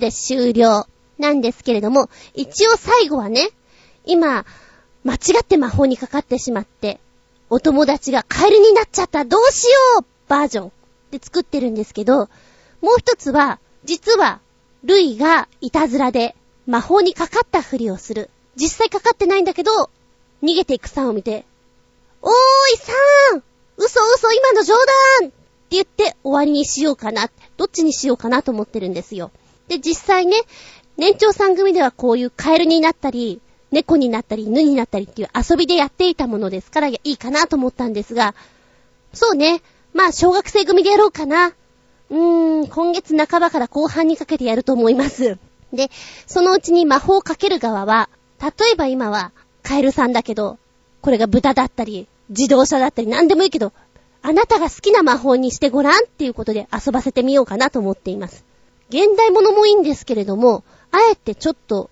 [0.00, 0.86] で終了
[1.18, 3.50] なんですけれども、一応最後はね、
[4.04, 4.44] 今、
[5.04, 6.98] 間違って魔法にかかってしまって、
[7.48, 10.72] お友達がカエルになっちゃった、どうしようバージョン
[11.12, 12.28] で作ってるんですけど、
[12.80, 14.40] もう一つは、実は、
[14.82, 16.34] ルイがいたずらで
[16.66, 18.30] 魔法にかかったふりをする。
[18.56, 19.90] 実際かかってないんだけど、
[20.42, 21.44] 逃げていくさんを見て、
[22.22, 22.30] おー
[22.74, 23.42] いさーん
[23.76, 24.74] 嘘嘘今の冗
[25.20, 25.34] 談って
[25.70, 27.30] 言って終わりにしようかな。
[27.56, 29.30] どっちにしようかなと思ってるんですよ。
[29.70, 30.36] で、実際ね、
[30.96, 38.34] 年長さん組ではこういうカエルになったり、猫になったり、犬になったりっていう遊びでやっていたものですから、いいかなと思ったんですが、
[39.14, 39.62] そうね。
[39.94, 41.52] まあ、小学生組でやろうかな。
[42.10, 45.38] うーん、今月半ばから後半にかけてやると思います。
[45.72, 45.88] で、
[46.26, 48.08] そのうちに魔法をかける側は、
[48.42, 49.30] 例えば今は、
[49.62, 50.58] カエルさんだけど、
[51.00, 53.72] これが豚だったり、自動車だったり、何でもいいけど、
[54.22, 58.49] あなたが好きな魔法にしてごらんっていうことで遊ばせてみようかなと思っています。
[58.90, 61.90] 現代ものもいいんですけれども、あえてちょっと、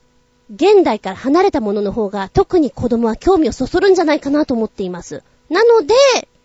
[0.54, 5.22] 現代から離れたものの方が、特に子供は興味をそそるんじゃないかなと思っています。
[5.48, 5.94] なので、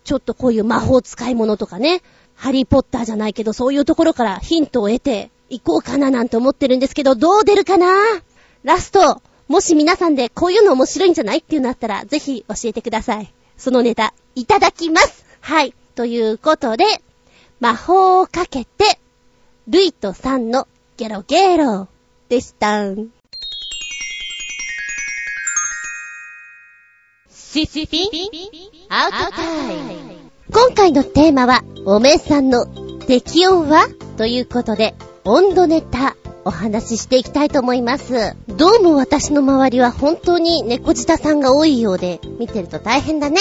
[0.04, 2.02] ちょっとこういう魔法使い物とかね、
[2.36, 7.96] ハリーポッターじゃないけど、そういうところからヒントを得ていこうかななんて思ってるんですけど、どう出るかな？
[8.64, 13.34] ラスト、もし皆さんでこういうの面白いんじゃないっていうのあったら、ぜひ教えてください。
[13.58, 15.74] そのネタ、いただきますはい。
[15.96, 16.86] ということで、
[17.60, 19.00] 魔法をかけて、
[19.66, 21.88] ルイとサンのゲロゲロ
[22.28, 22.84] でした。
[27.30, 28.10] シシピ
[28.90, 30.16] アウトタイム。
[30.52, 32.66] 今回のテーマは、おめえさんの
[33.08, 33.88] 適温は？
[34.18, 38.36] ということで、温度ネタ、お話ししていきたいと思います。
[38.50, 43.40] どうも私の周りは本当に猫舌さんが多いようで、見てると大変だね。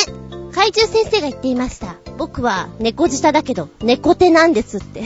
[0.54, 1.96] 怪獣先生が言っていました。
[2.16, 5.02] 僕は猫舌だけど、猫手なんですって。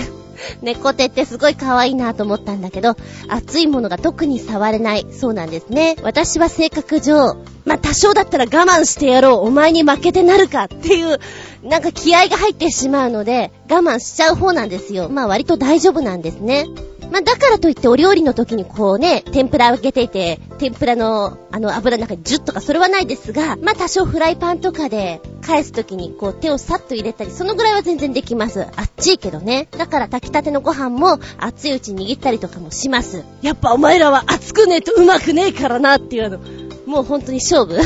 [0.63, 2.97] 猫手ってすごい可愛いなと思ったんだけど、
[3.29, 5.07] 熱いものが特に触れない。
[5.13, 5.97] そうなんですね。
[6.03, 9.47] 私は性格上、まあ、多少だったら我慢してやろう。
[9.47, 11.19] お前に負けてなるかっていう、
[11.63, 15.09] なんか気合が入ってしまうので、我慢しちゃう方なんですよ。
[15.09, 16.67] まあ割と大丈夫なんですね。
[17.11, 28.63] まあだからといってお料理の時にこうね、天ぷら揚げていて、天ぷらのあの油の中にジュッとかそれはないですが、まあ多少フライパンとかで返す時にこう手をさっと入れたり、そのぐらいは全然できます。
[28.63, 29.69] あっちいけどね。
[29.71, 33.25] だから炊きたてのご飯も熱いうちに握ったりとかもします。
[33.43, 36.39] やっぱお前らは熱くねえとうまくねえからなっていうの。
[36.87, 37.81] もう本当に勝負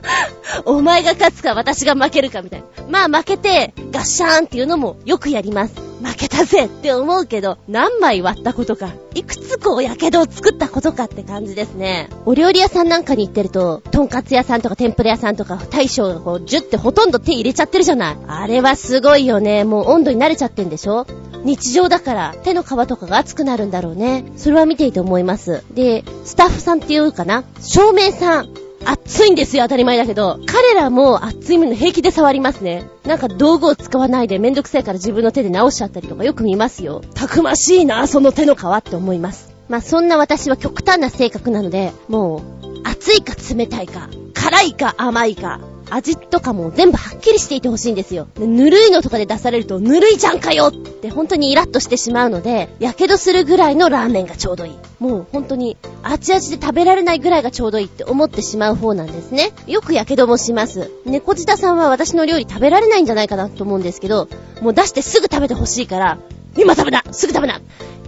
[0.66, 2.66] お前が勝つか私が負けるかみたいな。
[2.88, 5.93] まあ負けてガッシャーンっていうのもよくやります。
[6.04, 12.10] 負けたぜって思うけど、何枚割ったことか、いくつこう火傷を作ったことかって感じですね。
[12.26, 18.16] お料理屋さんなんかに行ってると、とんかつ屋さんとか天ぷら屋さんとか大将がこう、ジュってほとんど手入れちゃってるじゃない。
[18.26, 19.64] あれはすごいよね。
[19.64, 21.06] もう温度に慣れちゃってんでしょ
[21.44, 24.24] 日常だから手の皮とかが熱くなるんだろうね。
[24.36, 25.62] それは見ていて思います。
[25.74, 28.63] で、スタッフさんっていうかな照明さん。
[28.84, 30.38] 熱いんですよ、当たり前だけど。
[30.46, 32.84] 彼らも熱いもの平気で触りますね。
[33.04, 37.02] なんか道具を使わないでめんどくさいから自分の手で直しちゃったりとかよく見ますよ。
[37.14, 39.54] たくましいな、その手の皮って思います。
[39.68, 45.60] まあそんな私は極端な性格なので、もう、熱いか冷たいか、辛いか甘いか、
[45.90, 48.28] 味とかも全部はっきりしていてほしいんですよ。
[48.38, 54.78] ぬるいのとかで出されると、ぬるいじゃんかよって本当にイラッとしてしまうので、やけどするぐらいのラーメンがちょうどいい。
[54.98, 59.52] もう本当に、あちあちで食べられないぐらいがちょうどいいって思ってしまう方なんですね。
[59.66, 60.90] よくやけどもします。
[61.04, 64.28] 猫舌さんは私の料理食べられないんじゃないかなと思うんですけど、
[64.60, 66.18] もう出してすぐ食べてほしいから、
[66.56, 67.60] 今食べなすぐ食べな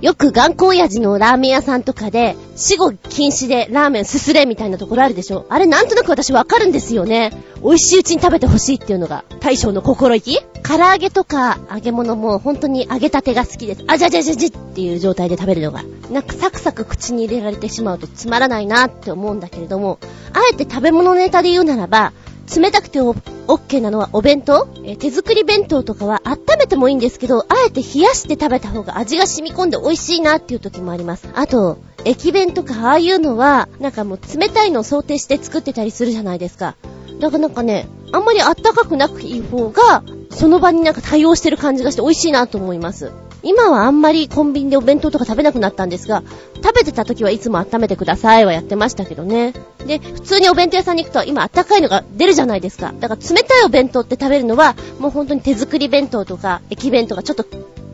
[0.03, 7.33] よく頑固親父のラーメン屋さんとかで、死後禁止でラーメンすすれみたいなところあるでしょあれなんとなく私わかるんですよね。
[7.63, 13.85] 美味しいうちに食べてほしいっていうのが大将の心意気唐揚げとか揚げ物も本当に揚げたてが好きです。
[13.87, 15.83] あじゃじゃじゃじっていう状態で食べるのが。
[16.11, 19.99] なんかサクサク口に入れられてしまうとつまらないなって思うんだけれども、
[20.35, 22.13] あえて食べ物ネタで言うならば、
[22.55, 24.69] 冷たくてオッケーなのはお弁当？
[24.85, 31.29] え手作り弁当とかは温めてもいいんですけど、あえて冷やして食べた方が味が染み込んで美味しいなっていう時もあります。
[31.35, 36.77] あと、駅弁とかああいうのは、なんかもう冷たいのを想定して作ってたりするじゃないですか。
[37.21, 43.11] だからなんかね、あんまりあったかくなくいい方が、その場になんか対応してる感じがして美味しいなと思います。
[43.47, 46.23] 今はあんまりコンビニでお弁当とか食べなくなったんですが、
[46.57, 49.55] 食べてた時はいつも温めてくださいはやってましたけどね。
[49.87, 52.93] で、普通にお弁当屋さんに行くと今あったかいのが出るじゃないですか。
[52.99, 57.45] だから冷たいお弁当って食べるのは、もう本当に手作り弁当とか駅弁とかちょっと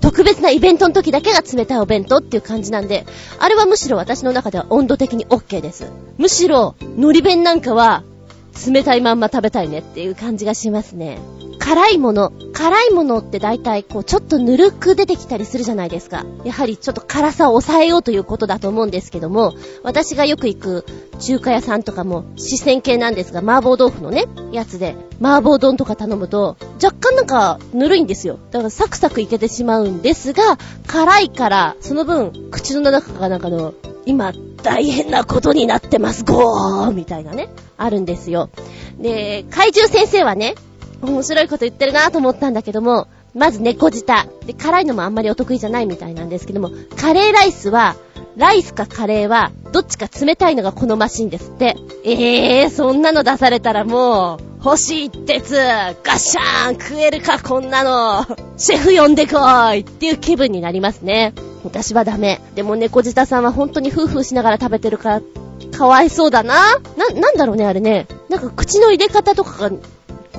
[0.00, 3.05] 特別なイベントの時だけが冷たいお弁当っていう感じなんで、
[3.38, 5.86] あれはむしろ私の中では温度的に OK です。
[6.18, 8.03] むしろ、海苔弁なんかは、
[8.66, 11.18] 冷たいまんま食べたいねっていう感じがしますね。
[11.59, 12.32] 辛いもの。
[12.53, 16.26] 辛いものって大体こうちょっとぬるく出てきたりするじゃないですか。
[16.44, 20.84] やはりちょっと辛さを抑えようということだと思うんですけども、私がよく行く
[21.20, 28.38] 中華屋さんとかも四川系なんですが、麻婆豆腐のね、やつで、麻婆丼とか頼むと、若干なんかぬるいんですよ。
[28.50, 33.72] だからサクサクいけてしまうんですが、辛いから、その分、口の中がなんかの、
[34.05, 34.32] 今、
[34.62, 36.92] 大変なことになってます、ゴー！
[36.92, 38.50] みたいなね、あるんですよ。
[38.98, 40.54] で、怪獣先生はね、
[41.02, 44.26] 面白いこと言ってるなと思ったんだけども、まず猫舌。
[44.46, 47.96] で、辛いのもあんまりお得意じゃないみたいなんですけども、カレーライスは、
[48.36, 51.76] ライスかカレーは、どっちか冷たいのが好ましいんですって。
[52.04, 58.24] ええー、そんなの出されたらもう、欲しい鉄ガッシャーン食えるかこんなの
[58.56, 59.38] シェフ呼んでこ
[59.74, 61.32] いっていう気分になりますね。
[61.64, 62.40] 私はダメ。
[62.54, 65.22] でも猫舌さんは本当に夫婦しながら食べてるから、
[65.76, 66.76] かわいそうだな。
[66.96, 68.06] な、なんだろうね、あれね。
[68.28, 69.76] なんか口の入れ方とかが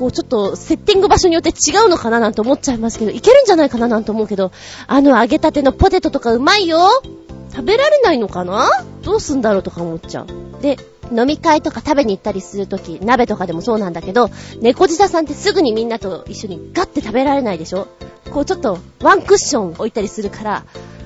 [0.04, 4.51] こうちょっとセッティング場所によって違うのかななんて思っちゃいますけど、いけるんじゃないかななんて思うけど、
[4.86, 6.78] あの揚げたてのポテトとかうまいよ
[7.51, 8.70] 食べられないのかな
[9.01, 10.62] どうすんだろうとか思っちゃう。
[10.62, 10.78] で、
[11.10, 14.30] 飲み会とか食べに行ったりするとき、鍋とかでもそうなんだけど、
[14.60, 17.88] 猫舌さんってすぐにみんなと一緒にガッて食べられないでしょ？
[18.30, 20.66] こうちょっとワンクッション置いたりするから、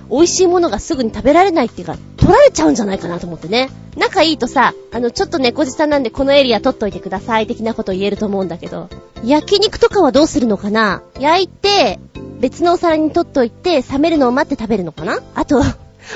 [0.09, 3.69] 美味しいものがすぐに食べられないっていうか、取られちゃうんじゃないかなと思ってね。
[3.95, 8.89] 仲いいとさ、あの、ちょっと猫舌なんでこのエリア取っといてください的なこと言えると思うんだけど、
[9.23, 11.01] 焼肉とかはどうするのかな？
[11.19, 11.99] 焼いて、
[12.39, 15.19] 別のお皿に取っといて、冷めるのを待って食べるのかな？
[15.33, 15.63] あと、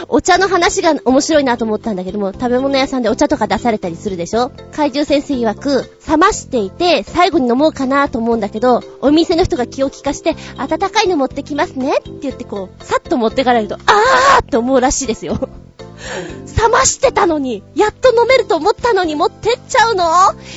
[0.07, 4.51] お茶の話が面白いなと思ったんだけども、食べ物屋さんでお茶とか出されたりするでしょ？
[4.71, 15.37] 怪獣先生曰く、冷ましていて、最後に飲もうかなと思うんだけど、お店の人が気を利かして、温かいの持ってきますねって言ってこう、さっと持ってかれると、あーって思うらしいですよ。
[16.57, 20.05] 冷ましてたのに、やっと飲めると思ったのに持ってっちゃうの？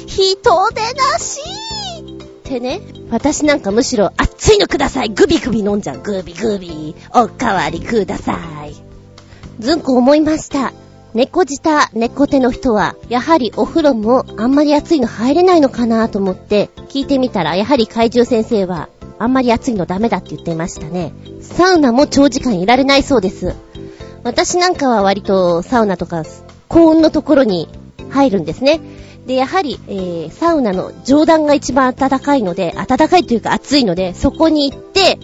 [0.06, 0.80] 人で
[1.12, 1.40] なし
[2.10, 2.80] ってね。
[3.10, 6.00] 私なんかむしろ熱いのくださいグビグビ飲んじゃう。
[6.00, 6.94] グビグビ。
[7.14, 8.32] おかわりくださ
[8.66, 8.83] い。
[9.64, 10.74] ずんこ思いました。
[11.14, 21.14] 猫舌、猫手の人は、やはりお風呂もあんまり暑いの入れないのかなと思って聞いてみたら、やはり怪獣先生は、あんまり暑いのダメだって言ってましたね。
[21.40, 23.54] サウナも長時間いられないそうです。
[24.22, 26.24] 私なんかは割とサウナとか
[26.68, 27.70] 高温のところに
[28.10, 28.82] 入るんですね。
[29.24, 35.18] で、やはり、えー、サウナの上段が一番暖かいので、暖かいというか暑いので、そこに行って、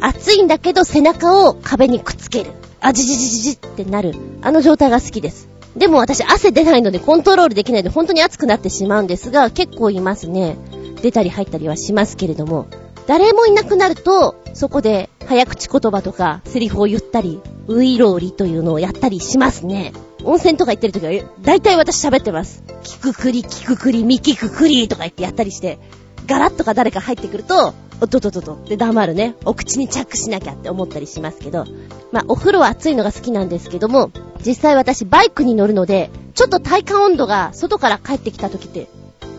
[0.00, 2.61] 暑いんだけど背中を壁にくっつける。
[2.84, 4.12] あじじじじじってなる。
[4.42, 5.48] あの状態が好きです。
[5.76, 10.56] でも私汗出ないのでコントロールできないので本当に暑くなってしまうんですが、結構いますね。
[11.00, 12.66] 出たり入ったりはしますけれども。
[13.06, 19.92] 誰もいなくなると、そこで早口言葉とかセリフを言ったり、ウイローリというのをやったりしますね。
[20.24, 22.62] 温泉とか行ってる時は、大体私喋ってます。
[22.82, 25.78] キククリ、キククリ、ミキククリとか言ってやったりして、
[26.26, 29.36] ガラッとか誰か入ってくると、おっとっとっとって黙るね。
[29.44, 31.66] お口にチャックしなきゃって思ったりしますけど。
[32.10, 34.10] まあ、お風呂は暑いのが好きなんですけども、
[34.44, 38.88] 実際私バイクに乗るので、ちょっと体感温度が外から帰ってきた時って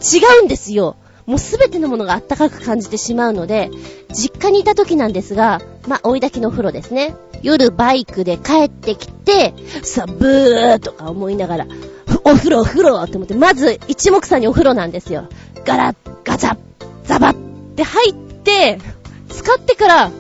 [0.02, 0.96] 違うんですよ。
[1.26, 3.70] もうすべてのものがあったかく感じてしまうので、
[4.14, 7.16] 実家にいた時なんですが、まあ、追い炊きのお風呂ですね。
[7.42, 9.54] 夜バイクで帰ってきて、
[9.84, 11.68] さ、ブーとか思いながら、
[12.24, 15.28] お風呂お風呂って思って、まず一目散にお風呂なんですよ。
[15.66, 16.56] ガラッ、ガチャ、
[17.04, 20.12] ザバッって入っ、使ってから、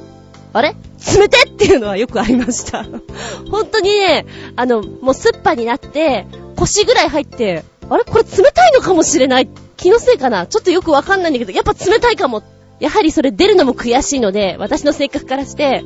[0.53, 0.75] あれ？
[1.17, 2.85] 冷てっていうのはよくありました。
[3.51, 8.03] 本当にね、あの、もうスッパになって、腰ぐらい入って、あれ？
[8.03, 9.49] これ冷たいのかもしれない。
[9.77, 10.47] 気のせいかな？
[10.47, 12.43] ちょっとよくわかんないんだけど、やっぱ冷たいかも。
[12.79, 15.83] やはりそれ出るのも悔しいので、私の性格からして、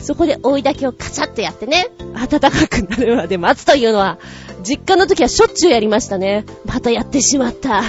[0.00, 4.18] そこで追いだけをカチャッとやってね、暖かくなるまで待つというのは、
[4.62, 6.44] 実家の時はしょっちゅうやりましたね。
[6.64, 7.82] またやってしまった。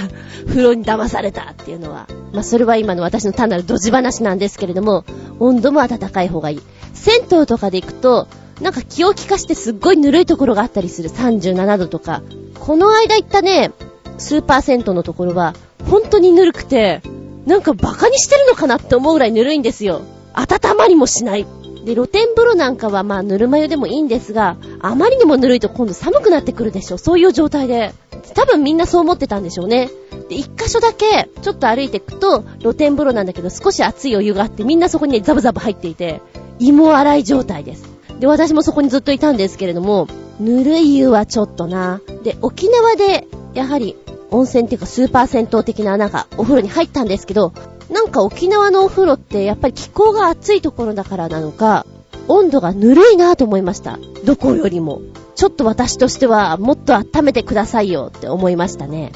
[0.46, 2.06] 風呂に騙されたっていうのは。
[2.32, 5.04] まあ、それは今の私の単なるドジ話なんですけれども、
[5.38, 6.62] 温度も暖かい方がいい。
[6.92, 8.28] 銭湯とかで行くと、
[8.60, 11.10] なんか気を利かしてすっごいぬるいところがあったりする。
[11.10, 12.22] 37度とか。
[12.58, 13.72] この間行ったね、
[14.18, 15.54] スーパー銭湯のところは、
[15.88, 17.02] 本当にぬるくて、
[17.46, 20.02] なんかバカにしてるのかなって思うぐらいぬるいんですよ。
[20.34, 21.46] 温まりもしない。
[21.84, 26.98] で、露天風呂なんかはまあぬるま湯でもいいんですが、あまりにもぬるいと今度寒くなってくるでしょ。
[26.98, 27.92] そういう状態で。
[28.34, 29.90] 多分みんなそう思ってたんでしょうね。
[30.28, 36.20] で、一箇所だけ、ちょっと歩いていくと、露天風呂なんだけど、少し熱いお湯があって、みんなそこにね、ザブザブ入っていて、
[36.58, 37.84] 芋洗い状態です。
[38.18, 40.08] で、私もそこにずっといたんですけれども、
[40.40, 42.00] ぬるい湯はちょっとな。
[42.22, 43.96] で、沖縄で、やはり、
[44.30, 47.52] 温泉っていうかスーパー銭湯的ななんかお風呂に入ったんですけど、
[47.90, 51.86] なんか沖縄のお風呂ってやっぱり気候が暑いところだからなのか、
[52.28, 53.98] 温度がぬるいなと思いました。
[54.24, 55.02] どこよりも。
[55.34, 59.12] ちょっと私としてはもっと温めてくださいよって思いましたね。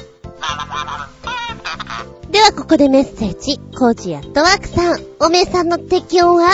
[2.29, 3.57] ではここでメッセージ。
[3.77, 6.49] コージアットワークさん、おめえさんの適温は？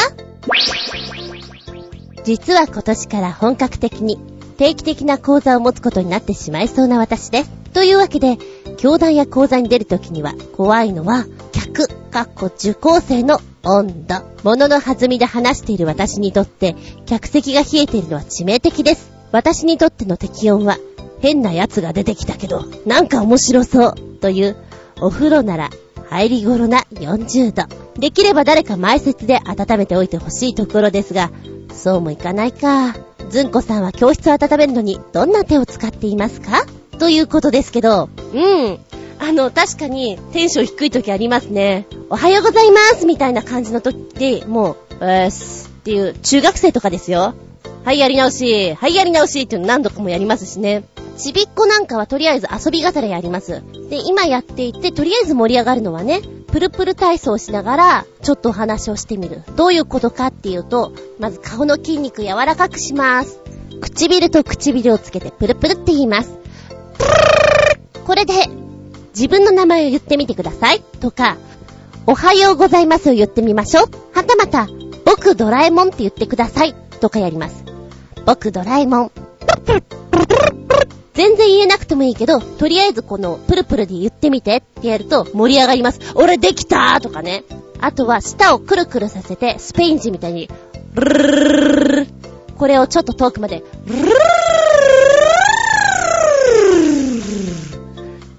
[2.24, 4.18] 実は今年から本格的に
[4.58, 7.50] 定期的な講座を持つことになってしまいそうな私です。
[7.74, 8.38] というわけで、
[8.76, 14.16] 教団や講座に出るときには怖いのは客、かっこ受講生の温度。
[14.44, 19.12] 物の弾みで話している私にとって、客席が冷えているのは致命的です。
[19.32, 20.78] 私にとっての適温は、
[21.20, 24.56] 変な奴が出てきたけど、なんか面白そう、という、
[25.02, 25.70] お風呂なら、
[26.10, 27.64] 入り頃な40度。
[28.00, 31.32] できれば誰か前説で温めておいてほしいところですが、
[31.74, 32.96] そうもいかないか。
[33.30, 36.66] ずんこさんは教室を温めるのにどんな手を使っていますか？
[36.96, 38.80] ということですけど、うん。
[39.20, 41.88] あの、確かにテンション低い時ありますね。
[42.10, 47.36] おはようございますみたいな感じの時で、もう、えーすっていう中学生とかですよ。
[47.84, 48.74] はい、やり直し。
[48.74, 50.84] はい、やり直しっていうの何度かもやりますしね。
[51.18, 53.64] ちびっこなんかはとりあえず遊び型でやります。
[53.90, 59.44] で、今やっていて、とりあえず盛り上がるのはね、プルプル体操をしながら、ちょっとお話をしてみる。
[59.56, 63.40] どういうことかっていうと、まず顔の筋肉柔らかくします。
[63.82, 66.45] 唇と唇をつけてプルプルって言います。
[68.06, 68.34] これで、
[69.16, 70.82] 自分の名前を言ってみてください。
[71.00, 71.38] とか、
[72.06, 73.90] おはようございますを言ってみましょう。
[74.14, 74.68] はたまた、
[75.06, 76.76] 僕ドラえもんって言ってください。
[77.02, 77.64] とかやります。
[78.26, 79.12] 僕ドラえもん。
[81.14, 86.00] 全然言えなくてもいいけど、とりあえずこのプルプルで言ってみてってやると盛り上がります。
[86.16, 87.44] 俺できたーとかね。
[87.80, 90.50] あとは舌をくるくるさせて、スペイン人みたいに、
[90.94, 92.08] ブルルルルル
[92.58, 94.16] これをちょっと遠くまで、ブルルルル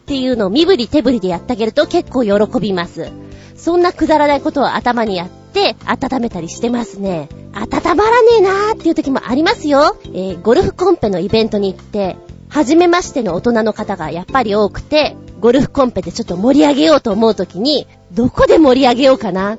[0.07, 3.11] っていうのを身振り手振りでやってあげると結構喜びます。
[3.57, 7.29] そんなくだらないことを頭にやって温めたりしてますね。
[7.53, 9.97] 温まらねえなーっていう時もありますよ。
[10.05, 12.17] えー、ゴルフコンペのイベントに行って、
[12.49, 19.59] 初めましての大人の方がやっぱり多くて、ゴルフコンペでちょっと盛り上げようと思う時に、どこで盛り上げようかな？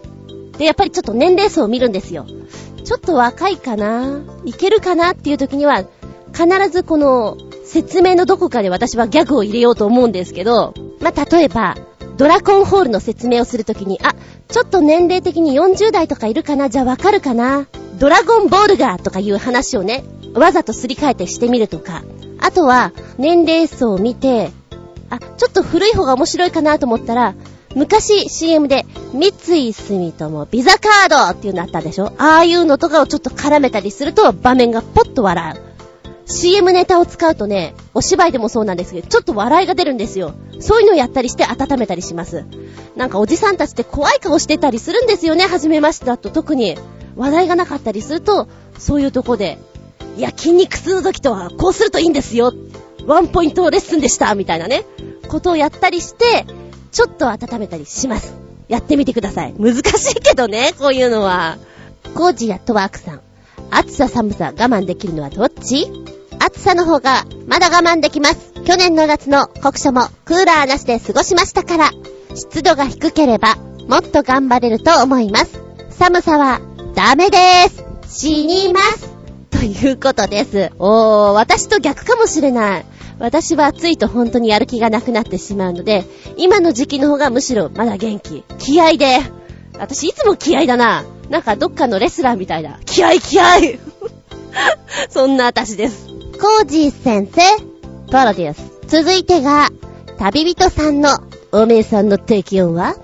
[0.58, 2.26] で、やっぱりちょっと年齢層を見るんですよ。
[2.86, 4.22] ちょっと若いかな？
[4.46, 5.12] いけるかな？
[5.12, 5.84] っていう時には、
[6.32, 7.36] 必ずこの
[7.68, 11.76] 説明のどこかで私はギャグを入れようと思うんですけど、まあ、例えば、
[12.18, 14.16] ドラコンホールの説明をするときに、あ、
[14.48, 17.68] ちょっと年齢的に40代とかいるかなじゃあわかるかな
[18.00, 20.04] ドラゴンボールがとかいう話をね、
[20.34, 22.04] わざとすり替えてしてみるとか。
[22.40, 24.52] あとは、年齢層を見て、
[25.10, 27.36] あ、ちょっと古い方が面白いかなと思ったら、
[27.76, 32.14] 昔 CM で、三井住友ビザカードっていうのあったでしょ？
[32.18, 35.67] ああいうのとかをちょっと絡めたりすると場面がポッと笑う。
[36.28, 40.34] CM ネタを使うとね、お芝居でもそうなんですけど、ちょっと笑いが出るんですよ。
[40.60, 42.46] そういうのをやったりして温めたりします。
[42.96, 46.78] なんかおじさんたちって怖い顔してたりするんですよね、初めましてだと特に。
[47.16, 48.48] 話題がなかったりすると、
[48.78, 49.58] そういうとこで、
[50.18, 52.54] いや、筋肉痛の時とはこうするといいんですよ。
[53.06, 54.86] ワンポイントレッスンでした、みたいなね、
[55.30, 56.46] ことをやったりして、
[56.92, 58.34] ちょっと温めたりします。
[58.68, 59.56] やってみてください。
[59.58, 61.58] 難しいけどね、こういうのは。
[62.14, 63.22] コージやトワークさん。
[63.72, 65.88] 暑さ寒さ我慢できるのはどっち？
[66.40, 68.54] 暑さの方がまだ我慢できます。
[68.66, 71.92] 去年の夏の酷暑もクーラーなしで過ごしましたから、
[72.36, 73.56] 湿度が低ければ
[73.88, 75.62] もっと頑張れると思います。
[75.92, 76.62] 寒さは
[76.96, 77.86] ダメでーす。
[78.08, 79.10] 死にます。
[79.50, 80.72] ということです。
[80.78, 82.86] おー、私と逆かもしれない。
[83.20, 86.06] 私は暑いと本当にやる気がなくなってしまうので、
[86.38, 88.44] 今の時期の方がむしろまだ元気。
[88.60, 89.20] 気合で。
[89.80, 91.04] 私いつも気合だな。
[91.30, 92.80] なんかどっかのレスラーみたいだ。
[92.86, 93.46] 気合気合
[95.10, 96.08] そんな私です。
[96.40, 97.42] コージー先生、
[98.08, 98.72] プロデュース。
[98.88, 99.70] 続いてが、
[100.18, 101.10] 旅人さんの、
[101.52, 102.96] おめえさんの適温は？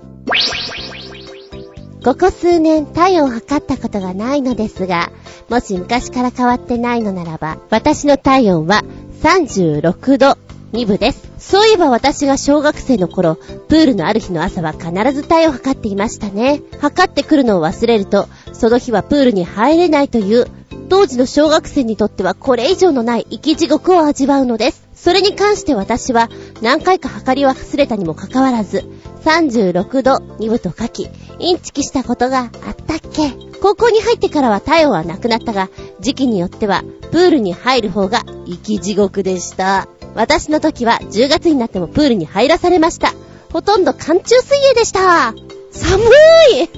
[2.04, 5.12] ここ数年体温を測ったことがないのですが、
[5.50, 8.84] もし昔から変わってないのならば、私の体温は
[9.22, 10.38] 36度
[10.74, 11.33] 2分です。
[11.44, 16.62] そういえば私が小学生の頃、プールのある日の朝は必ず体を測っていましたね。
[16.80, 20.48] 測ってくるのを忘れると、その日はプールに入れないという、
[20.90, 24.83] 当時の小学生にとってはこれ以上のない生き地獄を味わうのです。
[25.04, 26.30] それに関して私は
[26.62, 28.86] 何回か測り忘れたにもかかわらず、
[29.26, 39.90] 36度2分と書き、インチキしたことがあったっけ高校に入ってからは体温はなくなったが、時期によってはプールに入る方が生き地獄でした。
[40.16, 43.12] 私の時は10月になってもプールに入らされました。
[43.52, 45.34] ほとんど寒中水泳でした。
[45.74, 46.70] 寒い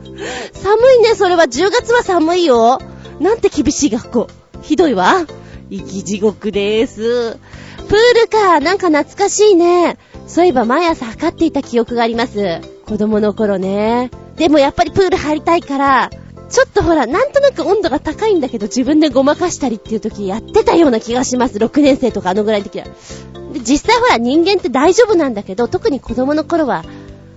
[0.56, 2.78] 寒いね、それは10月は寒いよ。
[3.20, 4.28] なんて厳しい学校。
[4.62, 5.26] ひどいわ。
[5.70, 7.38] 生き地獄です。
[7.94, 9.98] プールか、なんか懐かしいね。
[10.26, 12.60] そういえば毎朝測っていた記憶があります。
[12.86, 14.10] 子供の頃ね。
[14.34, 16.10] でもやっぱりプール入りたいから、
[16.50, 21.56] ちょっとほら、なんとなく温度が高いんだけど自分でごまかしたりっていう時やってたような気がします。
[21.58, 22.86] 6年生とかあのぐらいの時は。
[23.52, 26.84] で、実際ほら人間って大丈夫なんだけど、特に子供の頃は、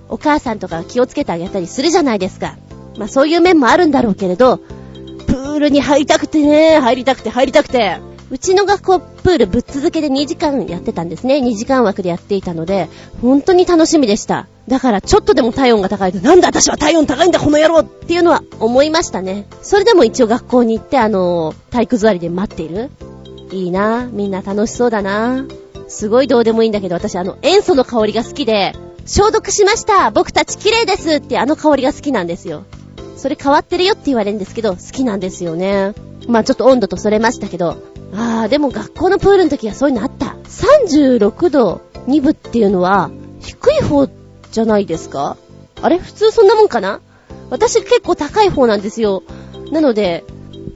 [0.10, 2.58] お母さんとか気をつけてあげたりするじゃないですか。
[2.98, 8.07] まあそういう面もあるんだろうけれど、プールに入りたくてね、入りたくて入りたくて。
[8.30, 11.38] うちの学校プールぶっ続けで2時間やってたんですね。
[11.38, 12.90] 2時間枠でやっていたので、
[13.22, 14.48] 本当に楽しみでした。
[14.68, 19.48] だからちょっとでも体温が高いと、なんで私は体温高いんだこの野郎っていうのは思いましたね。
[19.62, 22.90] それでも一応学校に行って、あの、体育座りで待っている。
[23.52, 25.46] いいなみんな楽しそうだな
[25.88, 28.74] すごいどうでもいいんだけど、私あの、塩素の香りが好きで、
[29.06, 32.66] 消毒しました僕たち綺麗ですってあの香りが好きなんですよ。
[33.18, 35.94] それ変わってるよって言われるんですけど、好きなんですよね。
[36.28, 37.78] まあちょっと温度とそれましたけど、
[38.14, 40.36] あー、でも学校のプールの時はそういうのあった。
[40.46, 43.10] 36度2分っていうのは、
[43.40, 44.08] 低い方
[44.52, 45.38] じゃないですか？
[45.82, 45.98] あれ？
[46.00, 47.02] 普通そんなもんかな？
[47.50, 49.24] 私結構高い方なんですよ。
[49.72, 50.24] なので、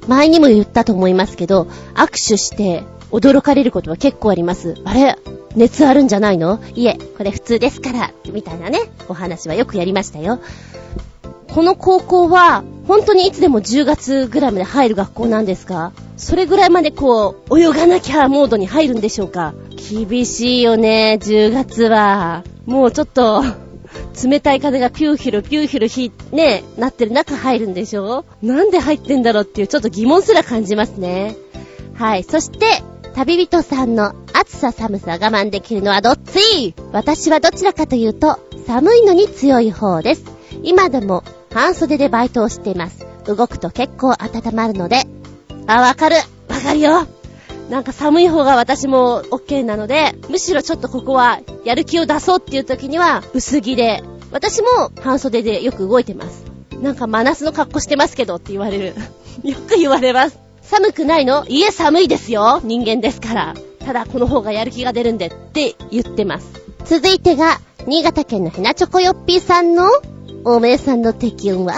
[0.07, 4.75] 前にも言ったと思いますけど、握手して驚かれることは結構あります。
[4.83, 5.17] あれ？
[5.55, 6.61] 熱あるんじゃないの？
[6.75, 8.79] いえ、これ普通ですから、みたいなね、
[9.09, 10.39] お話はよくやりましたよ。
[11.53, 15.91] この高校は、本当にいつでも10月ぐらいまで入る学校なんですか？
[16.17, 19.53] それぐらいまでこう、泳がなきゃモードに入るんでしょうか？
[19.89, 22.43] 厳しいよね、10月は。
[22.65, 23.43] もうちょっと、
[24.23, 28.23] 冷たい風がピューヒルピューヒルひ、ね、なってる中入るんでしょ？
[28.41, 31.35] なんで入ってんだろうっていうちょっと疑問すら感じますね。
[31.95, 32.23] はい。
[32.23, 32.81] そして、
[33.13, 36.73] 旅人さんの暑さ寒さ我慢できるのはどっち？
[36.93, 40.23] 私はどちらかというと、寒いのに強い方です。
[40.63, 41.23] 今でも
[41.53, 43.05] 半袖でバイトをしています。
[43.25, 45.03] 動くと結構温まるので、
[45.67, 46.15] あ、わかる。
[46.49, 47.07] わかるよ。
[47.69, 56.45] なんか寒い方が私も OK なので、むしろちょっとここはやる気を出そうっていう時には薄着で、私も半袖でよく動いてます。
[56.81, 58.95] なんか真夏の格好してますけどって言われる。
[59.43, 60.37] よく言われます。
[60.61, 61.45] 寒くないの？
[61.47, 62.59] いえ寒いですよ。
[62.63, 63.53] 人間ですから。
[63.85, 66.47] ただこの方がやる気が出るんでって言ってます。
[66.85, 69.85] 続いてが、新潟県のヘナチョコヨッピーさんの、
[70.43, 71.75] おめえさんの適温は？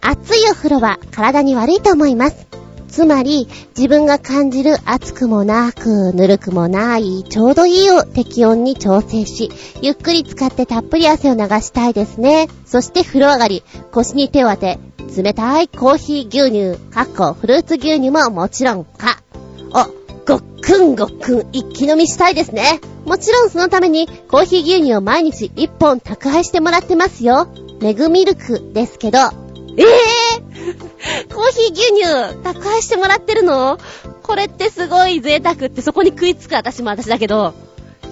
[0.00, 2.48] 熱いお風呂は体に悪いと思います。
[2.88, 12.48] つまり、自分が感じる熱くもなく、ぬるくもない、ちょうどいいを適温に調整し、ゆっくり使ってたっぷり汗を流したいですね。
[12.66, 13.62] そして風呂上がり、
[13.92, 14.78] 腰に手を当て、
[15.16, 19.22] 冷たいコーヒー牛乳、かっこフルーツ牛乳ももちろんか。
[19.70, 22.80] お、ごっくんごっくん一気飲みしたいですね。
[23.12, 27.46] もちろんそのためにコーヒー牛乳を毎日1本宅配してもらってますよ。
[27.82, 33.76] メグミルクですけど、ええー、 コーヒー牛乳宅配してもらってるの？
[34.22, 37.52] これってすごい贅沢ってそこに食いつく私も私だけど。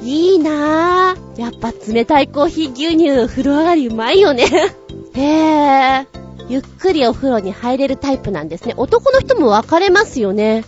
[0.02, 1.40] いいなぁ。
[1.40, 4.44] やっぱ冷たいコーヒー牛乳風呂上がりうまいよね。
[5.16, 6.06] へえ。
[6.50, 8.74] ゆっくりお風呂に入れるタイプなんですね。
[8.76, 10.62] 男の人も分かれますよね。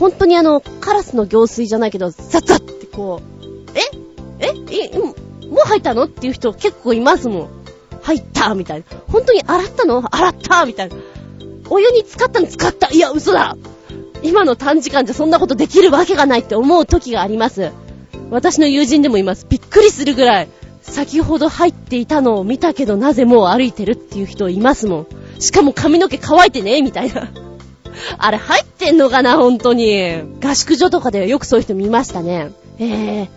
[0.00, 3.39] 本当にあの、カラスの行水じゃないけど、ザッザッってこう、
[3.74, 3.80] え
[4.40, 5.14] ええ、も
[5.64, 6.04] う入ったの？
[6.04, 7.48] っていう人結構いますもん。
[8.02, 8.84] 入ったみたいな。
[9.08, 10.14] 本当に洗ったの？
[10.14, 10.96] 洗ったみたいな。
[11.68, 12.46] お湯に浸かったの？
[12.46, 13.56] 浸かったいや、嘘だ
[14.22, 17.72] 今の短時間じゃそんなことできるわけがないって思う時があります。
[18.30, 19.46] 私の友人でもいます。
[19.48, 20.48] びっくりするぐらい、
[20.82, 25.06] 先ほど入っていたのを見たけどなぜもう歩いてるっていう人いますもん。
[25.38, 27.28] しかも髪の毛乾いてねみたいな。
[28.18, 30.22] あれ入ってんのかな、本当に。
[30.42, 32.52] 合宿所とかでよくそういう人見ましたね。
[32.78, 33.28] えー、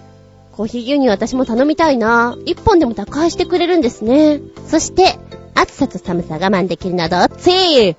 [0.56, 2.38] コーヒー牛乳私も頼みたいな。
[2.46, 4.40] 一本でも宅配してくれるんですね。
[4.68, 5.18] そして、
[5.56, 7.96] 暑さと寒さ我慢できるのはどっち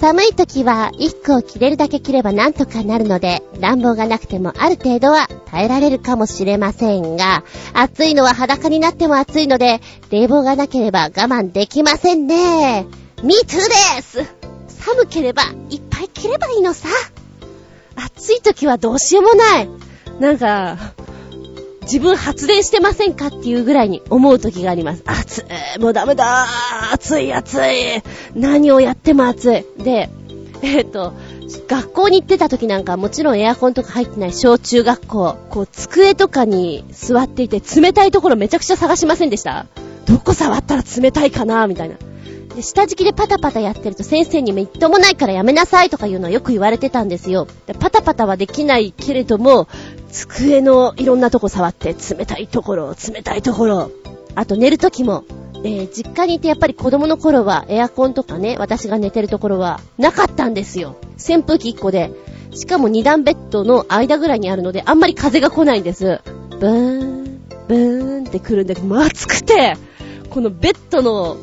[0.00, 7.42] 寒い時は衣服を着れるだけ着ればなんとかなるので、暖房がなくてもある程度は耐えられるかもしれませんが、
[7.72, 9.80] 暑いのは裸になっても暑いので、
[10.10, 12.86] 冷房がなければ我慢できませんね。
[13.22, 14.24] Me too です
[14.68, 16.88] 寒ければいっぱい着ればいいのさ。
[17.96, 19.68] 暑い時はどうしようもない。
[20.20, 20.76] なんか、
[21.84, 25.02] 自分発電してませんかっていうぐらいに思う時があります。
[25.06, 25.38] 暑
[25.76, 25.80] い。
[25.80, 26.46] もうダメだ
[26.92, 28.02] 暑い暑い。
[28.34, 29.64] 何をやっても暑い。
[29.82, 30.10] で、
[30.62, 31.12] えっ、ー、と、
[31.68, 39.66] 学校に行ってた時なんかもちろんエアコンとか入ってない小中学校、こう机とかに座っていて冷たいところめちゃくちゃ探しませんでした？
[40.06, 41.66] どこ触ったら冷たいかな？
[41.66, 41.96] みたいな。
[42.54, 47.46] で、下敷きでパタパタやってると先生にめっともないからやめなさいとかいうのはよく言われてたんですよ。
[47.66, 49.68] でパタパタはできないけれども、
[50.14, 53.90] 机のいろんなとこ触って、冷たいところ、冷たいところ。
[54.36, 55.24] あと寝るときも、
[55.64, 60.96] えー、実家にいてやっぱり子供の頃はエアコンとかね、私が寝てるところはなかったんですよ。
[61.16, 62.12] 扇風機1個で。
[62.52, 66.20] しかも2段ベッドの間ぐらいにあるので、あんまり風が来ないんです。
[66.60, 69.76] ブーン、ブーンって来るんだけど、もう暑くて、
[70.30, 71.36] このベッドの、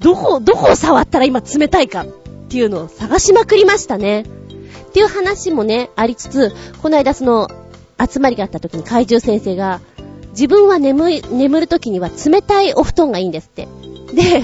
[0.00, 2.06] どこ、どこを触ったら今冷たいかっ
[2.48, 4.22] ていうのを探しまくりましたね。
[4.22, 7.48] っていう話もね、ありつつ、この間その、
[7.98, 9.80] 集まりがあった時に怪獣先生が、
[10.30, 13.68] 自分は眠い、眠る時には冷たいお布団がいいんですって。
[14.14, 14.42] で、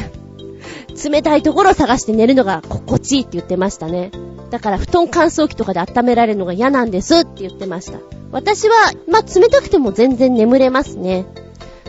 [1.11, 4.11] 冷たいところを探して寝るのが心地いいって言ってましたね。
[4.51, 7.99] だから布団乾燥機とかで温められるのが嫌なんですって言ってました。
[8.31, 8.75] 私は、
[9.09, 11.27] まあ、冷たくても全然眠れますね。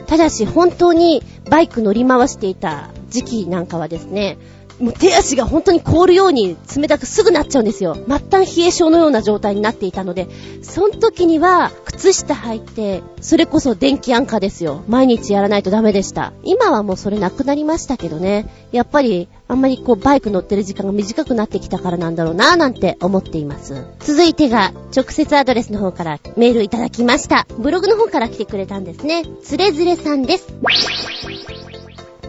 [0.07, 4.37] ただし本当にバイク乗り回していた時期なんかはですね、
[4.83, 7.95] もう手足が本当に凍るように冷たくすぐなっちゃうんですよ。
[7.95, 10.27] 末端冷え性のような状態になっていたので、
[10.61, 14.83] その時には靴下履いて、それこそ電気安価ですよ。
[14.89, 16.33] 毎日やらないとダメでした。
[16.43, 18.67] 今はもうそれなくなりましたけどね。
[18.73, 23.85] やっぱり、あんまりこうバイク乗ってる時間が短くなってきたからなんだろうなぁなんて思っています。
[23.99, 27.47] 続いてが、直接アドレスの方からメールいただきました。
[27.57, 29.23] ブログの方から来てくれたんですね。
[29.43, 30.53] つれづれさんです。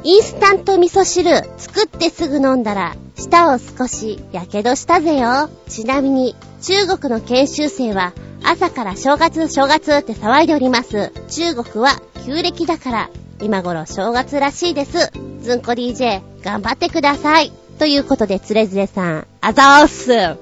[0.07, 5.49] インスタント味噌汁、作ってすぐ飲んだら、舌を少し、やけどしたぜよ。
[5.67, 8.13] ちなみに、中国の研修生は、
[8.45, 11.11] 朝から正月正月って騒いでおります。
[11.31, 15.11] 中国は旧暦だから、今頃正月らしいです。
[15.41, 17.51] ずんこ DJ、頑張ってください。
[17.79, 20.13] ということで、つれづれさん、あざーす。
[20.13, 20.37] え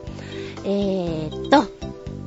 [0.64, 1.66] ーっと、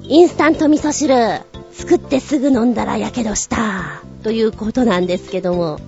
[0.03, 1.41] インスタント味噌汁、
[1.73, 4.01] 作ってすぐ飲んだらやけどした。
[4.23, 5.81] ということなんですけども、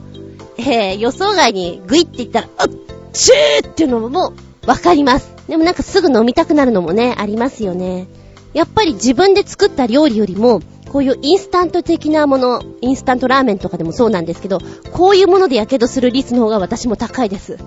[0.58, 2.68] えー、予想外にグイって言ったら、あっ
[3.14, 4.34] ちーっていうのも
[4.66, 5.34] わかります。
[5.47, 8.08] でもなんかすぐ飲みたくなるのもね、ありますよね。
[8.53, 14.60] やっぱり自分で作った料理よりも、こういうインスタント的なもの、インスタントラーメンとかでもそうなんですけど、
[14.91, 17.58] こういうもので火傷する率の方が私も高いです。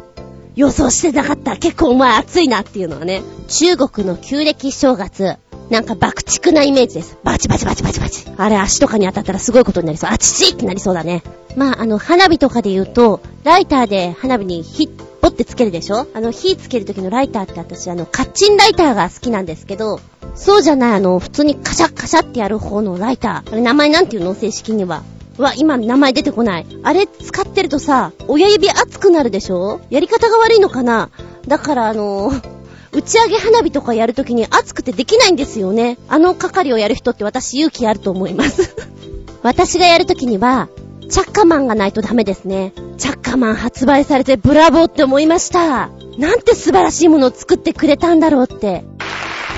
[0.56, 1.56] 予想してなかった。
[1.56, 3.22] 結構お前熱いなっていうのはね。
[3.48, 5.36] 中国の旧暦正月。
[5.70, 7.16] なんか爆竹なイメージです。
[7.22, 8.26] バチバチバチバチバチ。
[8.36, 10.10] あれ足とかに当たったらすごいことになりそう。
[10.10, 11.22] あちちってなりそうだね。
[11.56, 16.08] まあ、あの、花火とかで言うと、ライターで花火に火、ポってつけるでしょ？
[16.12, 20.00] あの、火つける時のライターって私、あの、カッチンライターが好きなんですけど、
[20.34, 23.52] そうじゃない、あの、普通にカシャッカシャってやる方のライター。
[23.52, 24.34] あれ、名前なんていうの？
[24.34, 25.02] 正式には。
[25.38, 26.66] うわ、今名前出てこない。
[26.82, 29.80] あれ使ってるとさ、親指熱くなるでしょ？
[29.88, 31.10] やり方が悪いのかな？
[31.46, 32.59] だからあのー
[32.92, 35.96] 打ち上げ花火とかやるときに暑くてできないんですよね。
[36.08, 38.74] あの係をやる人って私勇気あると思います。
[39.42, 40.68] 私がやるときには、
[41.08, 42.72] チャッカマンがないとダメですね。
[42.98, 45.90] チャッカマン発売されてブラボーって思いました。
[46.18, 48.84] なんて素晴らしいものを作ってくれたんだろうって。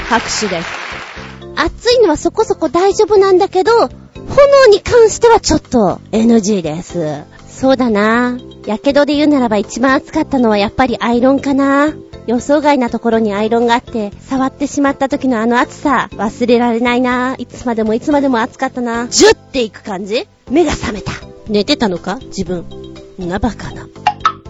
[0.09, 0.69] 拍手です。
[1.57, 7.23] 暑いのはそこそこ大丈夫なんだけど、炎に関してはちょっと NG です。
[7.49, 8.39] そうだな。
[8.67, 11.93] やけどで言うならば一番暑かったのはやっぱりアイロンかな。
[12.27, 17.35] 予想外なところにアイロンがあって、触ってしまった時のあの暑さ、忘れられないな。
[17.37, 19.09] いつまでもいつまでも暑かったな。
[19.09, 21.13] ジュッていく感じ目が覚めた。
[21.49, 22.65] 寝てたのか自分。
[23.19, 23.89] なバカな。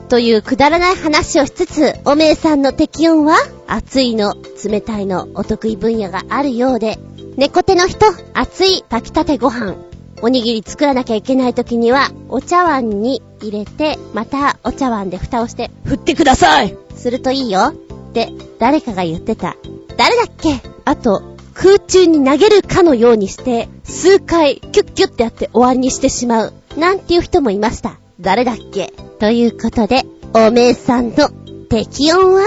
[0.08, 6.98] というくだらない話をしつつ、おめえさんの適温は暑いの、冷たいの、お得意分野があるようで、
[7.38, 8.04] 猫手の人、
[8.34, 9.76] 熱い炊きたてご飯、
[10.22, 17.74] おにぎり作らなきゃいけない時には、お茶碗に入れて、またお茶碗で蓋をして、振ってくださいするといいよ
[18.08, 19.56] って誰かが言ってた。
[19.96, 20.60] 誰だっけ？
[20.84, 26.52] あと、空中に投げるかのようにして、数回キュッキュッってやって終わりにしてしまう。
[26.76, 27.98] なんていう人もいました。
[28.20, 28.92] 誰だっけ？
[29.18, 30.04] ということで、
[30.34, 31.28] おめえさんの
[31.68, 32.42] 適温は？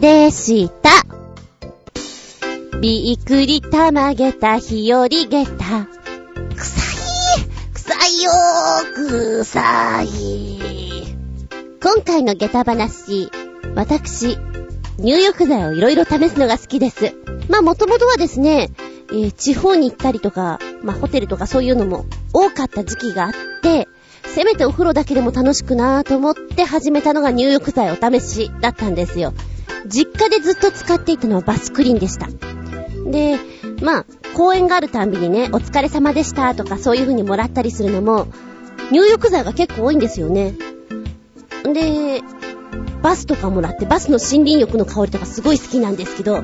[0.00, 0.90] でした。
[2.80, 5.97] びっくりたまげた日和げた。
[8.08, 8.24] 臭い
[8.94, 11.16] 臭いよーい
[11.82, 13.30] 今回の下駄話、
[13.74, 14.38] 私、
[14.98, 17.14] 入浴剤をいろいろ試すのが好きです。
[17.50, 18.70] まあもともとはですね、
[19.10, 23.32] えー、地方に行ったりとか、まあホテルとかそういうのも多かった時期があっ
[23.62, 23.88] て、
[24.24, 29.34] せめてお風呂だけでも楽しくなぁと思って始めたのが入浴剤お試しだったんですよ。
[29.86, 32.28] 実家でずっと使っていたのはバスクリーンでした。
[33.10, 33.38] で、
[33.82, 38.28] まあ、公園があるたんびにね、お疲れ様でしたとかそういう風にもらったりするのも、
[38.90, 40.54] 入浴剤が結構多いんですよね。
[41.66, 42.22] んで、
[43.02, 46.42] バスとかもらって、バスの森林浴の香りとかすごい好きなんですけど、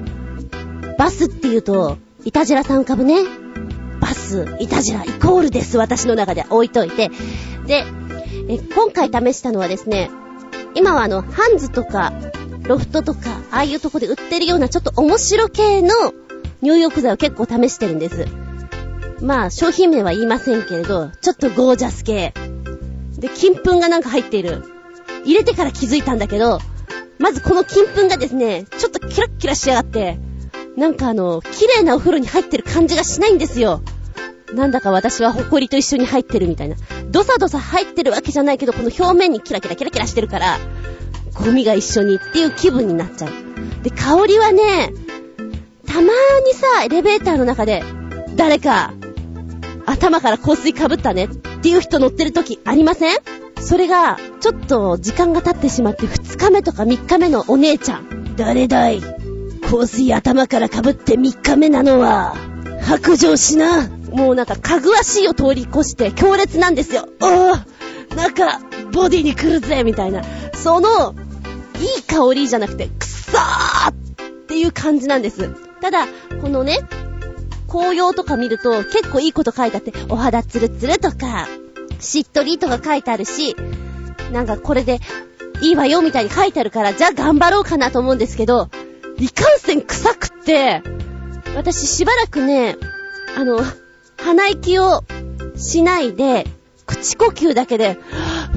[0.99, 3.17] バスって言うと、イタジラさん浮かぶね。
[4.01, 7.11] バス、イタジライコールです、私の中で置いといて。
[7.67, 7.85] で、
[8.49, 10.11] え今回試したのはですね、
[10.75, 12.13] 今はあの、ハンズとか、
[12.63, 15.95] ロフトとか、ああいうとこで売ってるようなちょっと面白系の
[16.65, 18.27] 入浴剤を結構試してるんです。
[19.21, 22.33] まあ、商品名は言いませんけれど、ちょっとゴージャス系。
[23.19, 24.63] で、金粉がなんか入っている。
[25.25, 26.59] 入れてから気づいたんだけど、
[27.19, 30.19] まずこの金粉がですね、ちょっとキラッキラしやがって、
[30.77, 33.83] なんかあの、綺麗なお風呂に入ってる感じがしないんですよ。
[34.55, 36.77] なんだか私は埃と一緒に入ってるみたいな。
[37.11, 40.59] ドサドサ入ってるわけじゃないけど、この表面にキラキラキラキラしてるから、
[41.35, 43.31] ゴミが一緒にっていう気分になっちゃう。
[43.83, 44.93] で、香りはね、
[45.95, 47.85] たまーにさ、エレベーターの中で、
[48.35, 48.93] 誰か、
[49.87, 53.17] 頭から香水かぶったねっていう人乗ってる時ありません？
[53.61, 58.35] それが、ちょっと時間が経ってしまって2日目とか3日目のお姉ちゃん。
[58.35, 59.01] 誰だい？
[59.63, 62.35] 香水頭からかぶって3日目なのは、
[62.83, 63.89] 白状しな。
[64.11, 67.09] もうなんか、かぐわしいを通り越して強烈なんですよ。
[67.21, 68.59] おぉなんか、
[68.91, 70.25] ボディに来るぜみたいな。
[70.55, 71.15] その、
[71.81, 73.95] いい香りじゃなくて、くさーっ
[74.49, 75.55] ていう感じなんです。
[75.85, 76.07] ただ、
[76.41, 76.79] このね、
[77.69, 81.47] 紅葉とか見ると結構いいこと書いてあって、お肌ツルツルとか、
[82.01, 83.55] しっとりとか書いてあるし、
[84.33, 84.99] なんかこれで
[85.61, 88.71] いいわよみたいに書いてあるから、じゃあ頑張ろうかなと思うんですけど、
[89.19, 90.83] いかんせん臭くって、
[91.55, 92.79] 私しばらくね、
[93.37, 93.61] あの、
[94.17, 95.05] 鼻息を
[95.55, 96.47] しないで、
[96.87, 97.99] 口呼吸だけで、ふ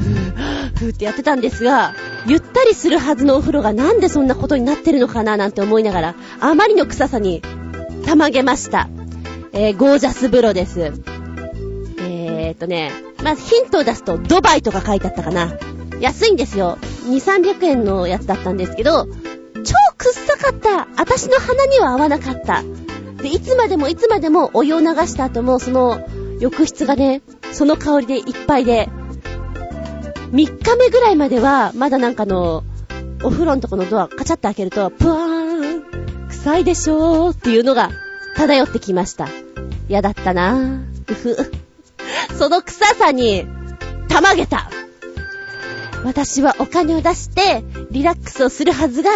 [0.01, 1.93] ぅ、ふってやってたんですが、
[2.25, 7.41] ゆったりするはずのお風呂がなんでそんなことになってるのかななんて思いながら、あまりの臭さに、
[8.05, 8.89] たまげました。
[9.53, 10.93] えー、ゴージャス風呂です。
[11.99, 12.91] えーっとね、
[13.23, 15.57] まずヒントを出すと、ドバイとか書いてあったかな。
[15.99, 16.77] 安いんですよ。
[17.05, 19.07] 2、300円のやつだったんですけど、
[19.63, 20.87] 超臭かった。
[20.97, 22.63] 私の鼻には合わなかった。
[23.21, 25.99] で、いつまでもいつまでもお湯を流した後も、その
[26.39, 27.21] 浴室がね、
[27.51, 28.89] その香りでいっぱいで、
[30.31, 32.63] 3日目ぐらいまでは、まだなんかの、
[33.23, 37.89] お風呂のとこのドアカチャって開けると、ぷわーん、臭いでしょーっていうのが
[38.35, 39.27] 漂ってきました。
[39.89, 41.13] 嫌だったなぁ。
[41.13, 41.35] ふ。
[42.37, 43.47] その臭さに、
[44.09, 44.69] たまげた。
[46.03, 49.11] 私はお金を出して、リラックスをするはずが、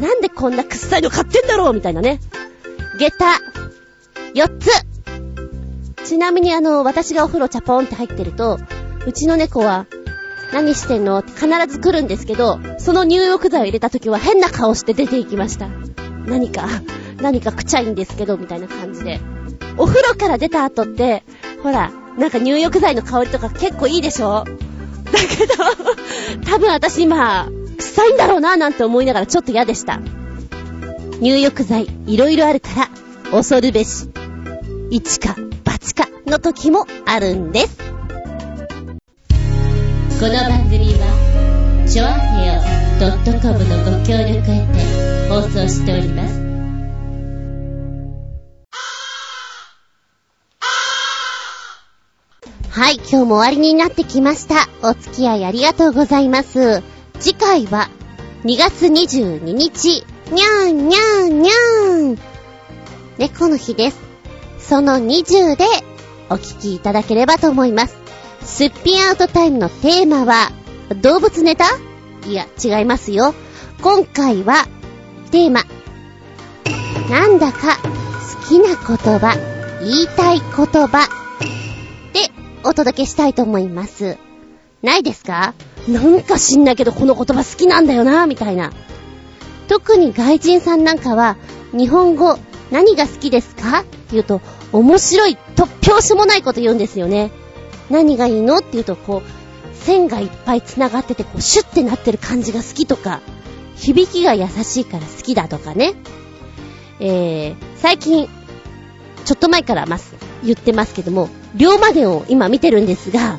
[0.00, 2.20] なんでこんな臭いの買ってんだろうみたいなね。
[2.98, 4.91] 下駄、4つ。
[6.04, 8.58] ちなみにあの、私がお風呂チャポンって入ってると、
[9.06, 9.86] うちの猫は、
[10.52, 11.18] 何してんの？
[11.20, 15.68] って必ず来るんですけど、その入浴剤を入れた時は変な顔して出て行きました。
[16.26, 16.66] 何か、
[17.22, 19.20] 何かくちゃいんですけど、みたいな感じで。
[19.78, 21.24] お風呂から出た後って、
[21.62, 24.44] ほら、なんか入浴剤の香りとか結構いいでしょ？
[24.44, 24.50] だ
[25.28, 25.54] けど、
[26.44, 27.48] 多分私今、
[27.78, 30.00] 臭いんだろうななんて思いながらちょっと嫌でした。
[31.20, 34.10] 入浴剤、いろいろあるから、恐るべし。
[34.90, 35.34] 一か、
[35.82, 37.76] 八かの時もあるんです。
[37.76, 37.84] こ
[40.28, 42.10] の番組は、ちょあ
[42.40, 42.62] へよ
[43.42, 46.40] .com のご協力へて放送しております。
[52.70, 54.68] はい、今日も終わりになってきました。
[54.88, 56.84] お付き合いありがとうございます。
[57.18, 57.90] 次回は
[58.44, 61.52] 2月22日、にゃんにゃんにゃ
[62.12, 62.18] ん
[63.18, 64.11] 猫の日です。
[64.68, 65.64] その20で
[66.30, 67.96] お聞きいただければと思います。
[68.42, 70.50] すっぴんアウトタイムのテーマは、
[71.00, 71.66] 動物ネタ？
[72.26, 73.34] いや、違いますよ。
[73.82, 74.66] 今回は、
[75.30, 75.62] テーマ、
[77.10, 78.74] なんだか好きな言
[79.18, 79.36] 葉、
[79.80, 81.08] 言いたい言葉
[82.12, 82.30] で
[82.64, 84.18] お届けしたいと思います。
[84.82, 85.54] ないですか？
[85.88, 88.72] なんか知んないけどこの言葉好きなんだよな、みたいな。
[89.68, 91.36] 特に外人さんなんかは、
[91.72, 92.38] 日本語
[92.70, 93.84] 何が好きですか？
[94.12, 94.40] 言うと、
[94.72, 97.30] 面白い、突拍子もないこと言うんですよね。
[97.90, 103.20] 何がいいのって言うと、こう、線がいっぱい繋がってて、こう、シュッてなってる感じが好きとか、
[103.76, 105.94] 響きが優しいから好きだとかね。
[107.00, 108.28] えー、最近、
[109.24, 113.38] ちょっと前からます、言ってますけども、龍馬伝を今見てるんですが、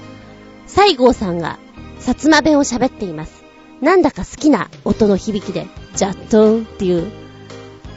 [0.67, 1.59] 西郷さんが、
[1.99, 3.43] 薩摩弁を喋っています。
[3.81, 7.11] なんだか好きな音の響きで、ジャットンっていう、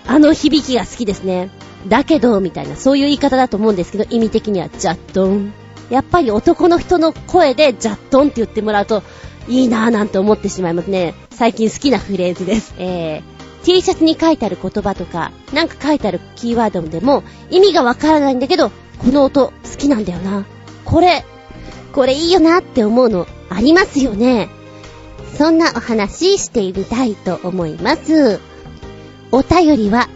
[0.07, 1.51] あの響きが好きですね。
[1.89, 5.53] だけど、みたいな、そういう言い方だと思うんですけど、意味的には、ジャットン。
[5.91, 9.03] やっぱり男の人の声で、ジャットンって言ってもらうと、
[9.49, 11.15] いいなぁなんて思ってしまいますね。
[11.31, 12.75] 最近好きなフレーズです。
[12.79, 20.45] えー、T シャツに書いてある言葉とか、なんか書いてあるキーワードでも、意味がわからないんだけど、この音好きなんだよな。
[20.85, 21.25] これ、
[21.93, 24.49] これいいよなって思うのありますよね。
[25.37, 28.41] そんなお話してみたいと思います。
[29.33, 30.09] お便りは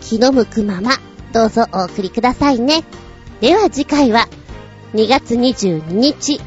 [0.00, 0.92] 気の向くまま
[1.32, 2.84] どうぞお送りくださいね。
[3.40, 4.28] では次回は
[4.94, 6.40] 2月22日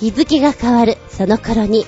[0.00, 1.86] 日付が変わるその頃に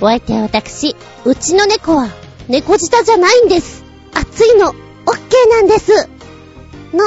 [0.00, 2.08] お相手は私、うちの猫は
[2.48, 3.84] 猫舌じゃないんです。
[4.12, 6.08] 熱いの、オッケーなんです。
[6.92, 7.04] の、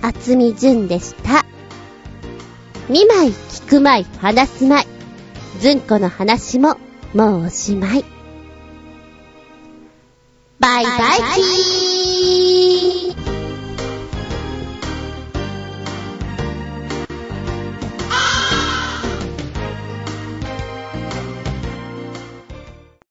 [0.00, 1.44] 厚み純でした。
[2.88, 4.86] 見舞い、聞く舞い、話す舞い。
[5.60, 6.78] ずんこの話も、
[7.14, 8.04] もうおしまい。
[10.58, 12.81] バイバイキー